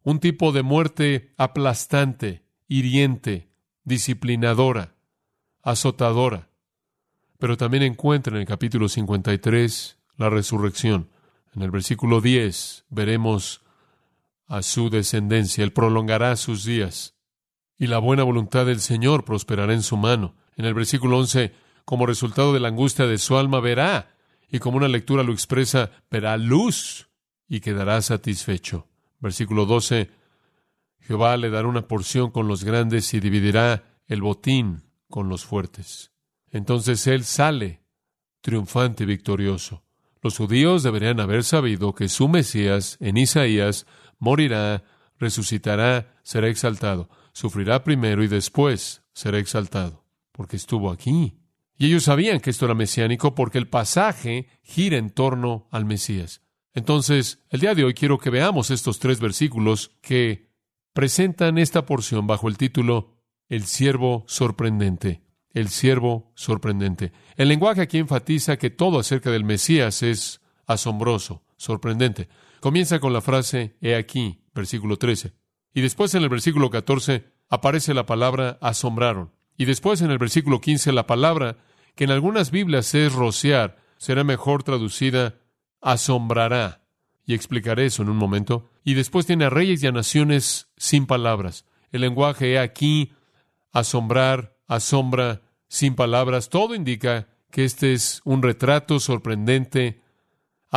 Un 0.02 0.18
tipo 0.18 0.50
de 0.50 0.64
muerte 0.64 1.32
aplastante, 1.36 2.42
hiriente, 2.66 3.48
disciplinadora, 3.84 4.96
azotadora. 5.62 6.48
Pero 7.38 7.56
también 7.56 7.84
encuentra 7.84 8.34
en 8.34 8.40
el 8.40 8.48
capítulo 8.48 8.88
53 8.88 9.96
la 10.16 10.28
resurrección. 10.28 11.08
En 11.54 11.62
el 11.62 11.70
versículo 11.70 12.20
10 12.20 12.86
veremos 12.90 13.60
a 14.46 14.62
su 14.62 14.90
descendencia. 14.90 15.64
Él 15.64 15.72
prolongará 15.72 16.36
sus 16.36 16.64
días. 16.64 17.14
Y 17.78 17.88
la 17.88 17.98
buena 17.98 18.22
voluntad 18.22 18.66
del 18.66 18.80
Señor 18.80 19.24
prosperará 19.24 19.72
en 19.72 19.82
su 19.82 19.96
mano. 19.96 20.34
En 20.56 20.64
el 20.64 20.74
versículo 20.74 21.18
11 21.18 21.52
como 21.86 22.04
resultado 22.04 22.52
de 22.52 22.60
la 22.60 22.68
angustia 22.68 23.06
de 23.06 23.16
su 23.16 23.38
alma, 23.38 23.60
verá, 23.60 24.16
y 24.50 24.58
como 24.58 24.76
una 24.76 24.88
lectura 24.88 25.22
lo 25.22 25.32
expresa, 25.32 25.92
verá 26.10 26.36
luz 26.36 27.08
y 27.48 27.60
quedará 27.60 28.02
satisfecho. 28.02 28.88
Versículo 29.20 29.66
12, 29.66 30.10
Jehová 31.00 31.36
le 31.36 31.48
dará 31.48 31.68
una 31.68 31.86
porción 31.86 32.32
con 32.32 32.48
los 32.48 32.64
grandes 32.64 33.14
y 33.14 33.20
dividirá 33.20 33.84
el 34.08 34.20
botín 34.20 34.82
con 35.08 35.28
los 35.28 35.44
fuertes. 35.44 36.10
Entonces 36.50 37.06
él 37.06 37.24
sale 37.24 37.82
triunfante 38.40 39.04
y 39.04 39.06
victorioso. 39.06 39.84
Los 40.22 40.38
judíos 40.38 40.82
deberían 40.82 41.20
haber 41.20 41.44
sabido 41.44 41.94
que 41.94 42.08
su 42.08 42.28
Mesías, 42.28 42.96
en 43.00 43.16
Isaías, 43.16 43.86
morirá, 44.18 44.84
resucitará, 45.18 46.14
será 46.22 46.48
exaltado, 46.48 47.08
sufrirá 47.32 47.84
primero 47.84 48.22
y 48.22 48.28
después 48.28 49.02
será 49.12 49.38
exaltado, 49.38 50.04
porque 50.32 50.56
estuvo 50.56 50.90
aquí. 50.90 51.38
Y 51.78 51.86
ellos 51.86 52.04
sabían 52.04 52.40
que 52.40 52.50
esto 52.50 52.64
era 52.64 52.74
mesiánico 52.74 53.34
porque 53.34 53.58
el 53.58 53.68
pasaje 53.68 54.48
gira 54.62 54.96
en 54.96 55.10
torno 55.10 55.68
al 55.70 55.84
Mesías. 55.84 56.40
Entonces, 56.72 57.44
el 57.50 57.60
día 57.60 57.74
de 57.74 57.84
hoy 57.84 57.94
quiero 57.94 58.18
que 58.18 58.30
veamos 58.30 58.70
estos 58.70 58.98
tres 58.98 59.20
versículos 59.20 59.92
que 60.00 60.50
presentan 60.92 61.58
esta 61.58 61.84
porción 61.86 62.26
bajo 62.26 62.48
el 62.48 62.56
título 62.56 63.18
El 63.48 63.64
siervo 63.64 64.24
sorprendente. 64.28 65.22
El 65.52 65.68
siervo 65.68 66.32
sorprendente. 66.34 67.12
El 67.36 67.48
lenguaje 67.48 67.80
aquí 67.80 67.98
enfatiza 67.98 68.58
que 68.58 68.70
todo 68.70 68.98
acerca 68.98 69.30
del 69.30 69.44
Mesías 69.44 70.02
es 70.02 70.40
asombroso, 70.66 71.42
sorprendente. 71.56 72.28
Comienza 72.66 72.98
con 72.98 73.12
la 73.12 73.20
frase 73.20 73.76
He 73.80 73.94
aquí, 73.94 74.42
versículo 74.52 74.96
13. 74.96 75.34
Y 75.72 75.82
después 75.82 76.16
en 76.16 76.24
el 76.24 76.28
versículo 76.28 76.68
14 76.68 77.24
aparece 77.48 77.94
la 77.94 78.06
palabra 78.06 78.58
asombraron. 78.60 79.30
Y 79.56 79.66
después 79.66 80.00
en 80.00 80.10
el 80.10 80.18
versículo 80.18 80.60
15 80.60 80.90
la 80.90 81.06
palabra 81.06 81.58
que 81.94 82.02
en 82.02 82.10
algunas 82.10 82.50
Biblias 82.50 82.92
es 82.96 83.12
rociar 83.12 83.76
será 83.98 84.24
mejor 84.24 84.64
traducida 84.64 85.36
asombrará. 85.80 86.82
Y 87.24 87.34
explicaré 87.34 87.86
eso 87.86 88.02
en 88.02 88.08
un 88.08 88.16
momento. 88.16 88.68
Y 88.82 88.94
después 88.94 89.26
tiene 89.26 89.44
a 89.44 89.50
reyes 89.50 89.84
y 89.84 89.86
a 89.86 89.92
naciones 89.92 90.66
sin 90.76 91.06
palabras. 91.06 91.66
El 91.92 92.00
lenguaje 92.00 92.54
he 92.54 92.58
aquí, 92.58 93.12
asombrar, 93.70 94.56
asombra, 94.66 95.40
sin 95.68 95.94
palabras. 95.94 96.48
Todo 96.48 96.74
indica 96.74 97.28
que 97.52 97.64
este 97.64 97.92
es 97.92 98.22
un 98.24 98.42
retrato 98.42 98.98
sorprendente, 98.98 100.02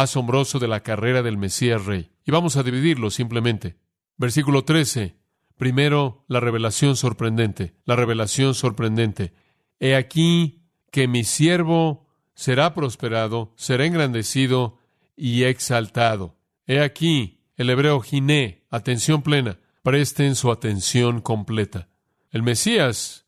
asombroso 0.02 0.60
de 0.60 0.68
la 0.68 0.82
carrera 0.82 1.22
del 1.22 1.38
Mesías 1.38 1.86
Rey. 1.86 2.12
Y 2.26 2.32
vamos 2.32 2.58
a 2.58 2.64
dividirlo 2.64 3.10
simplemente. 3.12 3.78
Versículo 4.18 4.64
13. 4.64 5.18
Primero, 5.58 6.26
la 6.28 6.40
revelación 6.40 6.96
sorprendente. 6.96 7.76
La 7.86 7.96
revelación 7.96 8.56
sorprendente. 8.56 9.34
He 9.80 9.96
aquí 9.96 10.64
que 10.92 11.08
mi 11.08 11.24
siervo 11.24 12.08
será 12.34 12.74
prosperado, 12.74 13.54
será 13.58 13.86
engrandecido 13.86 14.80
y 15.16 15.44
exaltado. 15.44 16.38
He 16.66 16.80
aquí 16.80 17.42
el 17.58 17.70
hebreo 17.70 18.00
giné, 18.00 18.66
atención 18.70 19.22
plena. 19.22 19.60
Presten 19.84 20.36
su 20.36 20.52
atención 20.52 21.22
completa. 21.22 21.90
El 22.32 22.44
Mesías 22.44 23.26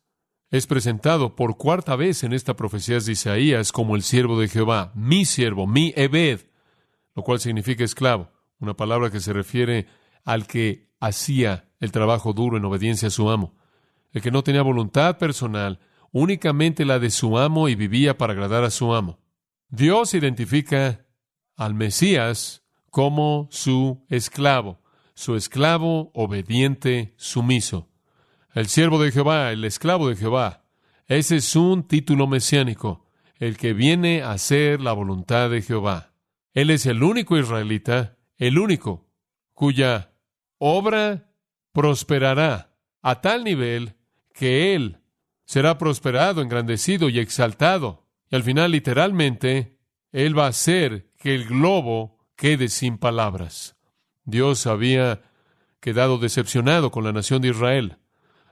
es 0.50 0.66
presentado 0.66 1.34
por 1.34 1.56
cuarta 1.56 1.96
vez 1.96 2.24
en 2.24 2.32
esta 2.32 2.54
profecía 2.56 2.98
de 2.98 3.12
Isaías 3.12 3.72
como 3.72 3.96
el 3.96 4.02
siervo 4.02 4.38
de 4.38 4.48
Jehová, 4.48 4.92
mi 4.94 5.24
siervo, 5.24 5.66
mi 5.66 5.92
Ebed, 5.96 6.40
lo 7.14 7.22
cual 7.22 7.40
significa 7.40 7.84
esclavo, 7.84 8.30
una 8.58 8.74
palabra 8.74 9.10
que 9.10 9.20
se 9.20 9.32
refiere 9.32 9.86
al 10.24 10.46
que 10.46 10.88
hacía 11.00 11.68
el 11.80 11.92
trabajo 11.92 12.32
duro 12.32 12.56
en 12.56 12.64
obediencia 12.64 13.08
a 13.08 13.10
su 13.10 13.28
amo, 13.28 13.54
el 14.12 14.22
que 14.22 14.30
no 14.30 14.42
tenía 14.42 14.62
voluntad 14.62 15.18
personal, 15.18 15.80
únicamente 16.12 16.84
la 16.84 16.98
de 16.98 17.10
su 17.10 17.38
amo 17.38 17.68
y 17.68 17.74
vivía 17.74 18.16
para 18.16 18.32
agradar 18.32 18.64
a 18.64 18.70
su 18.70 18.94
amo. 18.94 19.18
Dios 19.68 20.14
identifica 20.14 21.06
al 21.56 21.74
Mesías 21.74 22.62
como 22.90 23.48
su 23.50 24.04
esclavo, 24.08 24.82
su 25.14 25.34
esclavo 25.34 26.10
obediente, 26.14 27.14
sumiso. 27.16 27.88
El 28.54 28.68
siervo 28.68 29.02
de 29.02 29.10
Jehová, 29.10 29.50
el 29.50 29.64
esclavo 29.64 30.08
de 30.08 30.16
Jehová. 30.16 30.64
Ese 31.06 31.36
es 31.36 31.56
un 31.56 31.88
título 31.88 32.26
mesiánico, 32.26 33.06
el 33.36 33.56
que 33.56 33.72
viene 33.72 34.22
a 34.22 34.32
hacer 34.32 34.80
la 34.80 34.92
voluntad 34.92 35.50
de 35.50 35.62
Jehová. 35.62 36.11
Él 36.54 36.70
es 36.70 36.86
el 36.86 37.02
único 37.02 37.38
israelita, 37.38 38.18
el 38.36 38.58
único, 38.58 39.08
cuya 39.54 40.12
obra 40.58 41.32
prosperará 41.72 42.76
a 43.00 43.20
tal 43.20 43.44
nivel 43.44 43.96
que 44.32 44.74
él 44.74 44.98
será 45.44 45.78
prosperado, 45.78 46.42
engrandecido 46.42 47.08
y 47.08 47.18
exaltado. 47.18 48.06
Y 48.30 48.36
al 48.36 48.42
final, 48.42 48.70
literalmente, 48.70 49.78
él 50.12 50.38
va 50.38 50.46
a 50.46 50.50
hacer 50.50 51.10
que 51.18 51.34
el 51.34 51.46
globo 51.46 52.18
quede 52.36 52.68
sin 52.68 52.98
palabras. 52.98 53.76
Dios 54.24 54.66
había 54.66 55.22
quedado 55.80 56.18
decepcionado 56.18 56.90
con 56.90 57.04
la 57.04 57.12
nación 57.12 57.42
de 57.42 57.48
Israel. 57.48 57.98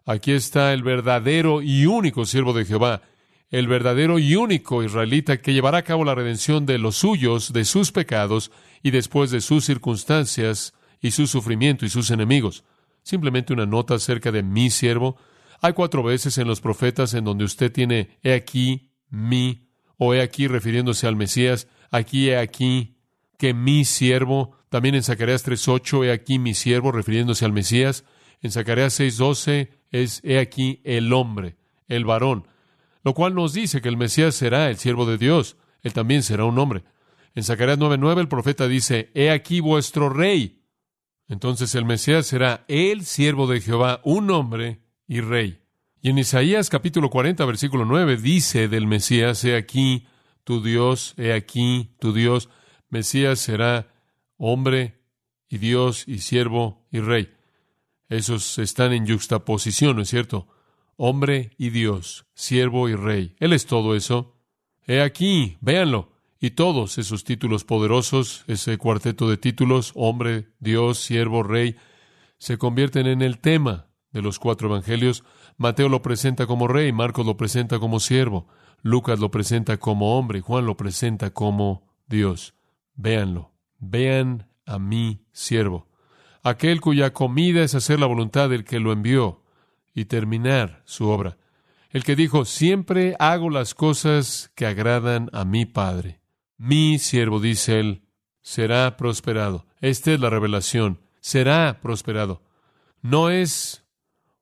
Aquí 0.04 0.32
está 0.32 0.72
el 0.72 0.82
verdadero 0.82 1.62
y 1.62 1.86
único 1.86 2.26
siervo 2.26 2.52
de 2.52 2.64
Jehová, 2.64 3.02
el 3.50 3.66
verdadero 3.66 4.18
y 4.18 4.36
único 4.36 4.82
israelita 4.82 5.40
que 5.40 5.52
llevará 5.52 5.78
a 5.78 5.82
cabo 5.82 6.04
la 6.04 6.14
redención 6.14 6.66
de 6.66 6.78
los 6.78 6.96
suyos, 6.96 7.52
de 7.52 7.64
sus 7.64 7.90
pecados 7.90 8.52
y 8.82 8.92
después 8.92 9.30
de 9.30 9.40
sus 9.40 9.64
circunstancias 9.64 10.72
y 11.00 11.10
su 11.10 11.26
sufrimiento 11.26 11.84
y 11.84 11.88
sus 11.88 12.10
enemigos. 12.10 12.64
Simplemente 13.02 13.52
una 13.52 13.66
nota 13.66 13.94
acerca 13.94 14.30
de 14.30 14.42
mi 14.42 14.70
siervo. 14.70 15.16
Hay 15.60 15.72
cuatro 15.72 16.02
veces 16.02 16.38
en 16.38 16.46
los 16.46 16.60
profetas 16.60 17.14
en 17.14 17.24
donde 17.24 17.44
usted 17.44 17.72
tiene 17.72 18.18
he 18.22 18.34
aquí, 18.34 18.92
mi, 19.08 19.68
o 19.96 20.14
he 20.14 20.22
aquí 20.22 20.46
refiriéndose 20.46 21.06
al 21.06 21.16
Mesías, 21.16 21.66
aquí 21.90 22.30
he 22.30 22.38
aquí 22.38 22.98
que 23.36 23.52
mi 23.52 23.84
siervo, 23.84 24.56
también 24.68 24.94
en 24.94 25.02
Zacarías 25.02 25.46
3.8, 25.46 26.06
he 26.06 26.12
aquí 26.12 26.38
mi 26.38 26.54
siervo 26.54 26.92
refiriéndose 26.92 27.44
al 27.44 27.52
Mesías, 27.52 28.04
en 28.42 28.52
Zacarías 28.52 29.00
6.12 29.00 29.70
es 29.90 30.20
he 30.24 30.38
aquí 30.38 30.80
el 30.84 31.12
hombre, 31.12 31.56
el 31.88 32.04
varón, 32.04 32.46
lo 33.02 33.14
cual 33.14 33.34
nos 33.34 33.52
dice 33.52 33.80
que 33.80 33.88
el 33.88 33.96
Mesías 33.96 34.34
será 34.34 34.70
el 34.70 34.76
siervo 34.76 35.06
de 35.06 35.18
Dios, 35.18 35.56
él 35.82 35.92
también 35.92 36.22
será 36.22 36.44
un 36.44 36.58
hombre. 36.58 36.84
En 37.34 37.44
Zacarías 37.44 37.78
9.9 37.78 38.20
el 38.20 38.28
profeta 38.28 38.68
dice, 38.68 39.10
he 39.14 39.30
aquí 39.30 39.60
vuestro 39.60 40.08
rey. 40.08 40.62
Entonces 41.28 41.74
el 41.74 41.84
Mesías 41.84 42.26
será 42.26 42.64
el 42.68 43.04
siervo 43.04 43.46
de 43.46 43.60
Jehová, 43.60 44.00
un 44.04 44.30
hombre 44.30 44.80
y 45.06 45.20
rey. 45.20 45.60
Y 46.02 46.10
en 46.10 46.18
Isaías 46.18 46.70
capítulo 46.70 47.10
40, 47.10 47.44
versículo 47.44 47.84
9, 47.84 48.16
dice 48.16 48.68
del 48.68 48.86
Mesías, 48.86 49.44
he 49.44 49.54
aquí 49.54 50.06
tu 50.44 50.62
Dios, 50.62 51.14
he 51.16 51.32
aquí 51.32 51.94
tu 52.00 52.12
Dios. 52.12 52.48
Mesías 52.88 53.38
será 53.38 53.92
hombre 54.36 55.00
y 55.48 55.58
Dios 55.58 56.04
y 56.08 56.18
siervo 56.18 56.86
y 56.90 57.00
rey. 57.00 57.32
Esos 58.08 58.58
están 58.58 58.92
en 58.92 59.06
juxtaposición, 59.06 59.96
¿no 59.96 60.02
es 60.02 60.08
cierto? 60.08 60.48
Hombre 61.02 61.52
y 61.56 61.70
Dios, 61.70 62.26
siervo 62.34 62.90
y 62.90 62.94
rey. 62.94 63.34
Él 63.38 63.54
es 63.54 63.64
todo 63.64 63.96
eso. 63.96 64.36
He 64.86 65.00
aquí, 65.00 65.56
véanlo. 65.62 66.12
Y 66.38 66.50
todos 66.50 66.98
esos 66.98 67.24
títulos 67.24 67.64
poderosos, 67.64 68.44
ese 68.48 68.76
cuarteto 68.76 69.26
de 69.30 69.38
títulos, 69.38 69.92
hombre, 69.94 70.48
Dios, 70.58 70.98
siervo, 70.98 71.42
rey, 71.42 71.76
se 72.36 72.58
convierten 72.58 73.06
en 73.06 73.22
el 73.22 73.38
tema 73.38 73.86
de 74.12 74.20
los 74.20 74.38
cuatro 74.38 74.68
evangelios. 74.68 75.24
Mateo 75.56 75.88
lo 75.88 76.02
presenta 76.02 76.46
como 76.46 76.68
rey, 76.68 76.92
Marcos 76.92 77.24
lo 77.24 77.38
presenta 77.38 77.78
como 77.78 77.98
siervo, 77.98 78.46
Lucas 78.82 79.20
lo 79.20 79.30
presenta 79.30 79.78
como 79.78 80.18
hombre, 80.18 80.42
Juan 80.42 80.66
lo 80.66 80.76
presenta 80.76 81.30
como 81.30 81.88
Dios. 82.08 82.52
Véanlo, 82.94 83.54
vean 83.78 84.50
a 84.66 84.78
mi 84.78 85.24
siervo, 85.32 85.88
aquel 86.42 86.82
cuya 86.82 87.14
comida 87.14 87.62
es 87.62 87.74
hacer 87.74 87.98
la 87.98 88.06
voluntad 88.06 88.50
del 88.50 88.64
que 88.64 88.80
lo 88.80 88.92
envió 88.92 89.40
y 89.94 90.07
terminar 90.07 90.83
su 90.85 91.09
obra. 91.09 91.37
El 91.90 92.05
que 92.05 92.16
dijo, 92.16 92.44
siempre 92.44 93.16
hago 93.18 93.50
las 93.50 93.74
cosas 93.74 94.53
que 94.55 94.66
agradan 94.66 95.29
a 95.33 95.44
mi 95.44 95.66
Padre. 95.66 96.20
Mi 96.57 96.98
siervo, 96.98 97.40
dice 97.40 97.81
él, 97.81 98.03
será 98.42 98.96
prosperado. 98.96 99.66
Esta 99.81 100.12
es 100.12 100.20
la 100.20 100.31
revelación. 100.31 101.00
Será 101.20 101.81
prosperado. 101.83 102.42
No 103.03 103.31
es 103.31 103.85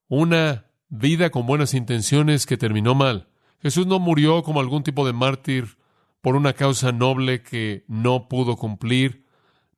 una 0.08 0.66
vida 0.88 1.30
con 1.30 1.46
buenas 1.46 1.74
intenciones 1.74 2.46
que 2.46 2.56
terminó 2.56 2.94
mal. 2.94 3.28
Jesús 3.60 3.86
no 3.86 3.98
murió 3.98 4.42
como 4.42 4.60
algún 4.60 4.82
tipo 4.82 5.06
de 5.06 5.12
mártir 5.12 5.78
por 6.20 6.36
una 6.36 6.52
causa 6.52 6.92
noble 6.92 7.42
que 7.42 7.84
no 7.88 8.28
pudo 8.28 8.56
cumplir. 8.56 9.24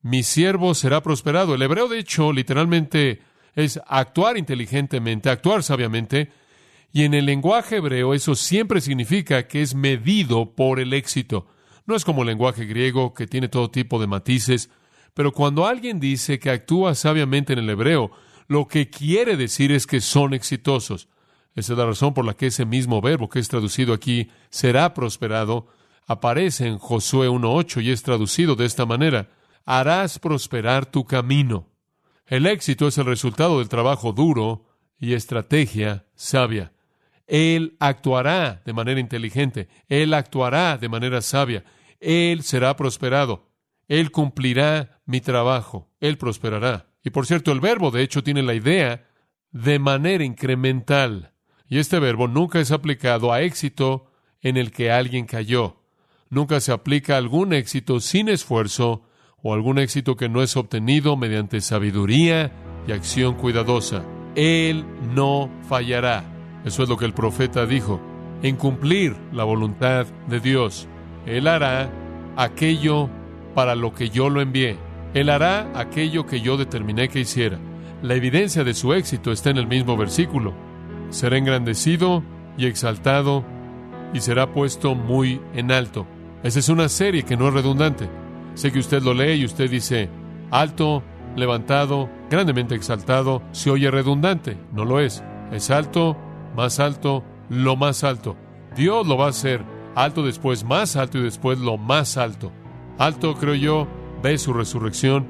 Mi 0.03 0.23
siervo 0.23 0.75
será 0.75 1.03
prosperado. 1.03 1.55
El 1.55 1.63
hebreo, 1.63 1.89
de 1.89 1.99
hecho, 1.99 2.33
literalmente 2.33 3.21
es 3.55 3.81
actuar 3.87 4.37
inteligentemente, 4.37 5.31
actuar 5.31 5.63
sabiamente. 5.63 6.31
Y 6.93 7.05
en 7.05 7.15
el 7.15 7.27
lenguaje 7.27 7.77
hebreo 7.77 8.15
eso 8.15 8.35
siempre 8.35 8.81
significa 8.81 9.47
que 9.47 9.63
es 9.63 9.75
medido 9.75 10.55
por 10.55 10.81
el 10.81 10.93
éxito. 10.93 11.47
No 11.87 11.97
es 11.97 12.05
como 12.05 12.23
el 12.23 12.29
lenguaje 12.29 12.67
griego 12.67 13.15
que 13.15 13.27
tiene 13.27 13.49
todo 13.49 13.71
tipo 13.71 14.01
de 14.01 14.07
matices, 14.07 14.71
pero 15.15 15.33
cuando 15.33 15.67
alguien 15.67 16.01
dice 16.01 16.39
que 16.39 16.51
actúa 16.51 16.95
sabiamente 16.95 17.53
en 17.53 17.61
el 17.61 17.71
hebreo, 17.71 18.11
lo 18.47 18.67
que 18.67 18.91
quiere 18.91 19.37
decir 19.37 19.73
es 19.73 19.87
que 19.87 20.01
son 20.01 20.35
exitosos. 20.35 21.09
Esa 21.55 21.73
es 21.73 21.79
la 21.79 21.87
razón 21.87 22.15
por 22.15 22.25
la 22.25 22.35
que 22.35 22.47
ese 22.47 22.65
mismo 22.65 23.01
verbo 23.01 23.29
que 23.29 23.39
es 23.39 23.49
traducido 23.49 23.93
aquí, 23.93 24.31
será 24.51 24.95
prosperado, 24.95 25.69
aparece 26.07 26.67
en 26.67 26.79
Josué 26.79 27.29
1.8 27.29 27.83
y 27.83 27.91
es 27.91 28.03
traducido 28.03 28.57
de 28.57 28.67
esta 28.67 28.87
manera, 28.87 29.29
harás 29.65 30.19
prosperar 30.19 30.87
tu 30.87 31.05
camino. 31.05 31.70
El 32.31 32.47
éxito 32.47 32.87
es 32.87 32.97
el 32.97 33.07
resultado 33.07 33.59
del 33.59 33.69
trabajo 33.69 34.13
duro 34.13 34.65
y 35.01 35.15
estrategia 35.15 36.07
sabia. 36.15 36.73
Él 37.27 37.77
actuará 37.81 38.63
de 38.65 38.73
manera 38.73 39.01
inteligente, 39.01 39.69
Él 39.89 40.15
actuará 40.15 40.79
de 40.79 40.89
manera 40.89 41.23
sabia, 41.23 41.65
Él 41.99 42.45
será 42.45 42.77
prosperado, 42.77 43.51
Él 43.89 44.13
cumplirá 44.13 45.01
mi 45.07 45.21
trabajo, 45.21 45.91
Él 45.99 46.19
prosperará. 46.19 46.87
Y 47.03 47.11
por 47.11 47.27
cierto, 47.27 47.51
el 47.51 47.59
verbo 47.59 47.91
de 47.91 48.03
hecho 48.03 48.23
tiene 48.23 48.45
la 48.45 48.55
idea 48.55 49.09
de 49.51 49.81
manera 49.81 50.23
incremental. 50.23 51.33
Y 51.67 51.79
este 51.79 51.99
verbo 51.99 52.29
nunca 52.29 52.61
es 52.61 52.71
aplicado 52.71 53.33
a 53.33 53.43
éxito 53.43 54.07
en 54.41 54.57
el 54.57 54.71
que 54.71 54.93
alguien 54.93 55.27
cayó. 55.27 55.83
Nunca 56.29 56.61
se 56.61 56.71
aplica 56.71 57.17
algún 57.17 57.53
éxito 57.53 57.99
sin 57.99 58.29
esfuerzo 58.29 59.03
o 59.43 59.55
algún 59.55 59.79
éxito 59.79 60.17
que 60.17 60.29
no 60.29 60.43
es 60.43 60.57
obtenido 60.57 61.17
mediante 61.17 61.61
sabiduría 61.61 62.53
y 62.87 62.93
acción 62.93 63.35
cuidadosa. 63.35 64.03
Él 64.35 64.85
no 65.15 65.51
fallará. 65.69 66.25
Eso 66.65 66.83
es 66.83 66.89
lo 66.89 66.97
que 66.97 67.07
el 67.07 67.15
profeta 67.15 67.67
dijo, 67.67 68.01
en 68.43 68.57
cumplir 68.57 69.17
la 69.33 69.45
voluntad 69.45 70.07
de 70.29 70.41
Dios. 70.41 70.89
Él 71.27 71.49
hará 71.49 71.91
aquello 72.37 73.09
para 73.55 73.75
lo 73.75 73.95
que 73.95 74.11
yo 74.11 74.29
lo 74.29 74.41
envié. 74.41 74.77
Él 75.15 75.31
hará 75.31 75.71
aquello 75.75 76.27
que 76.27 76.41
yo 76.41 76.57
determiné 76.57 77.09
que 77.09 77.21
hiciera. 77.21 77.59
La 78.03 78.15
evidencia 78.15 78.65
de 78.65 78.75
su 78.75 78.93
éxito 78.95 79.33
está 79.33 79.51
en 79.51 79.59
el 79.59 79.67
mismo 79.67 79.97
versículo. 79.97 80.55
Será 81.11 81.37
engrandecido 81.37 82.23
y 82.57 82.67
exaltado 82.67 83.45
y 84.15 84.21
será 84.21 84.53
puesto 84.53 84.95
muy 84.95 85.41
en 85.55 85.73
alto. 85.73 86.07
Esa 86.43 86.59
es 86.59 86.69
una 86.69 86.89
serie 86.89 87.25
que 87.25 87.37
no 87.37 87.49
es 87.49 87.55
redundante. 87.55 88.09
Sé 88.55 88.73
que 88.73 88.79
usted 88.79 89.03
lo 89.03 89.15
lee 89.15 89.41
y 89.41 89.45
usted 89.45 89.71
dice, 89.71 90.09
alto, 90.51 91.03
levantado, 91.37 92.11
grandemente 92.29 92.75
exaltado, 92.75 93.43
se 93.53 93.71
oye 93.71 93.91
redundante. 93.91 94.57
No 94.73 94.85
lo 94.85 95.01
es. 95.01 95.23
Es 95.53 95.71
alto, 95.71 96.17
más 96.57 96.81
alto, 96.81 97.25
lo 97.49 97.77
más 97.77 98.05
alto. 98.05 98.37
Dios 98.77 99.07
lo 99.07 99.17
va 99.17 99.27
a 99.27 99.31
hacer 99.31 99.65
alto 99.95 100.23
después, 100.23 100.65
más 100.65 100.97
alto 100.97 101.19
y 101.19 101.23
después 101.23 101.59
lo 101.59 101.77
más 101.77 102.17
alto. 102.17 102.53
Alto, 102.99 103.35
creo 103.35 103.55
yo, 103.55 103.89
ve 104.23 104.39
su 104.39 104.53
resurrección, 104.53 105.27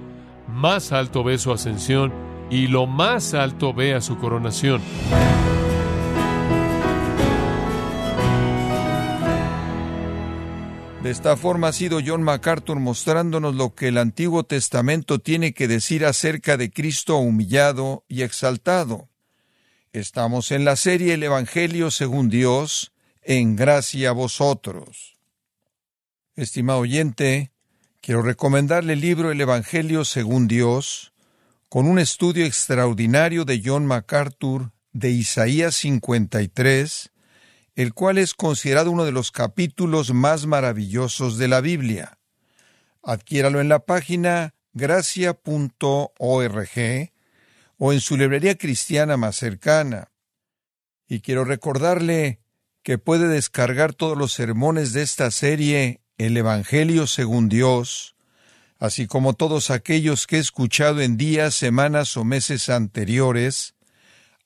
más 0.49 0.93
alto 0.93 1.23
ve 1.25 1.39
su 1.39 1.53
ascensión 1.53 2.13
y 2.51 2.67
lo 2.67 2.87
más 2.87 3.35
alto 3.35 3.73
ve 3.73 3.95
a 3.95 4.01
su 4.01 4.19
coronación. 4.19 4.81
De 11.03 11.11
esta 11.11 11.35
forma 11.39 11.69
ha 11.69 11.73
sido 11.73 12.01
John 12.05 12.23
MacArthur 12.23 12.79
mostrándonos 12.79 13.55
lo 13.55 13.75
que 13.75 13.89
el 13.89 13.97
Antiguo 13.97 14.45
Testamento 14.45 15.19
tiene 15.19 15.55
que 15.55 15.67
decir 15.67 16.05
acerca 16.05 16.59
de 16.59 16.71
Cristo 16.71 17.17
humillado 17.17 18.05
y 18.07 18.21
exaltado. 18.21 19.09
Estamos 19.95 20.53
en 20.53 20.67
la 20.67 20.77
serie 20.77 21.15
El 21.15 21.23
Evangelio 21.23 21.91
según 21.91 22.29
Dios, 22.29 22.93
en 23.23 23.57
gracia 23.57 24.11
a 24.11 24.13
vosotros. 24.13 25.17
Estimado 26.37 26.81
oyente, 26.81 27.51
quiero 28.03 28.21
recomendarle 28.21 28.93
el 28.93 29.01
libro 29.01 29.31
El 29.31 29.41
Evangelio 29.41 30.05
según 30.05 30.49
Dios, 30.49 31.15
con 31.71 31.87
un 31.87 31.99
estudio 31.99 32.45
extraordinario 32.45 33.47
de 33.47 33.63
John 33.65 33.87
MacArthur 33.87 34.73
de 34.93 35.11
Isaías 35.11 35.77
53, 35.77 37.11
el 37.81 37.95
cual 37.95 38.19
es 38.19 38.35
considerado 38.35 38.91
uno 38.91 39.07
de 39.07 39.13
los 39.13 39.33
capítulos 39.33 40.13
más 40.13 40.45
maravillosos 40.45 41.39
de 41.39 41.49
la 41.49 41.63
Biblia. 41.63 42.19
Adquiéralo 43.03 43.59
en 43.59 43.71
la 43.71 43.87
página 43.87 44.55
gracia.org 44.75 46.11
o 47.79 47.93
en 47.95 48.01
su 48.03 48.19
librería 48.19 48.59
cristiana 48.59 49.17
más 49.17 49.37
cercana. 49.37 50.13
Y 51.09 51.21
quiero 51.21 51.45
recordarle 51.45 52.43
que 52.83 52.99
puede 52.99 53.29
descargar 53.29 53.95
todos 53.95 54.19
los 54.19 54.35
sermones 54.35 54.93
de 54.93 55.01
esta 55.01 55.31
serie 55.31 56.03
El 56.19 56.37
Evangelio 56.37 57.07
según 57.07 57.49
Dios, 57.49 58.15
así 58.79 59.07
como 59.07 59.33
todos 59.33 59.71
aquellos 59.71 60.27
que 60.27 60.37
he 60.37 60.41
escuchado 60.41 61.01
en 61.01 61.17
días, 61.17 61.55
semanas 61.55 62.15
o 62.19 62.25
meses 62.25 62.69
anteriores, 62.69 63.75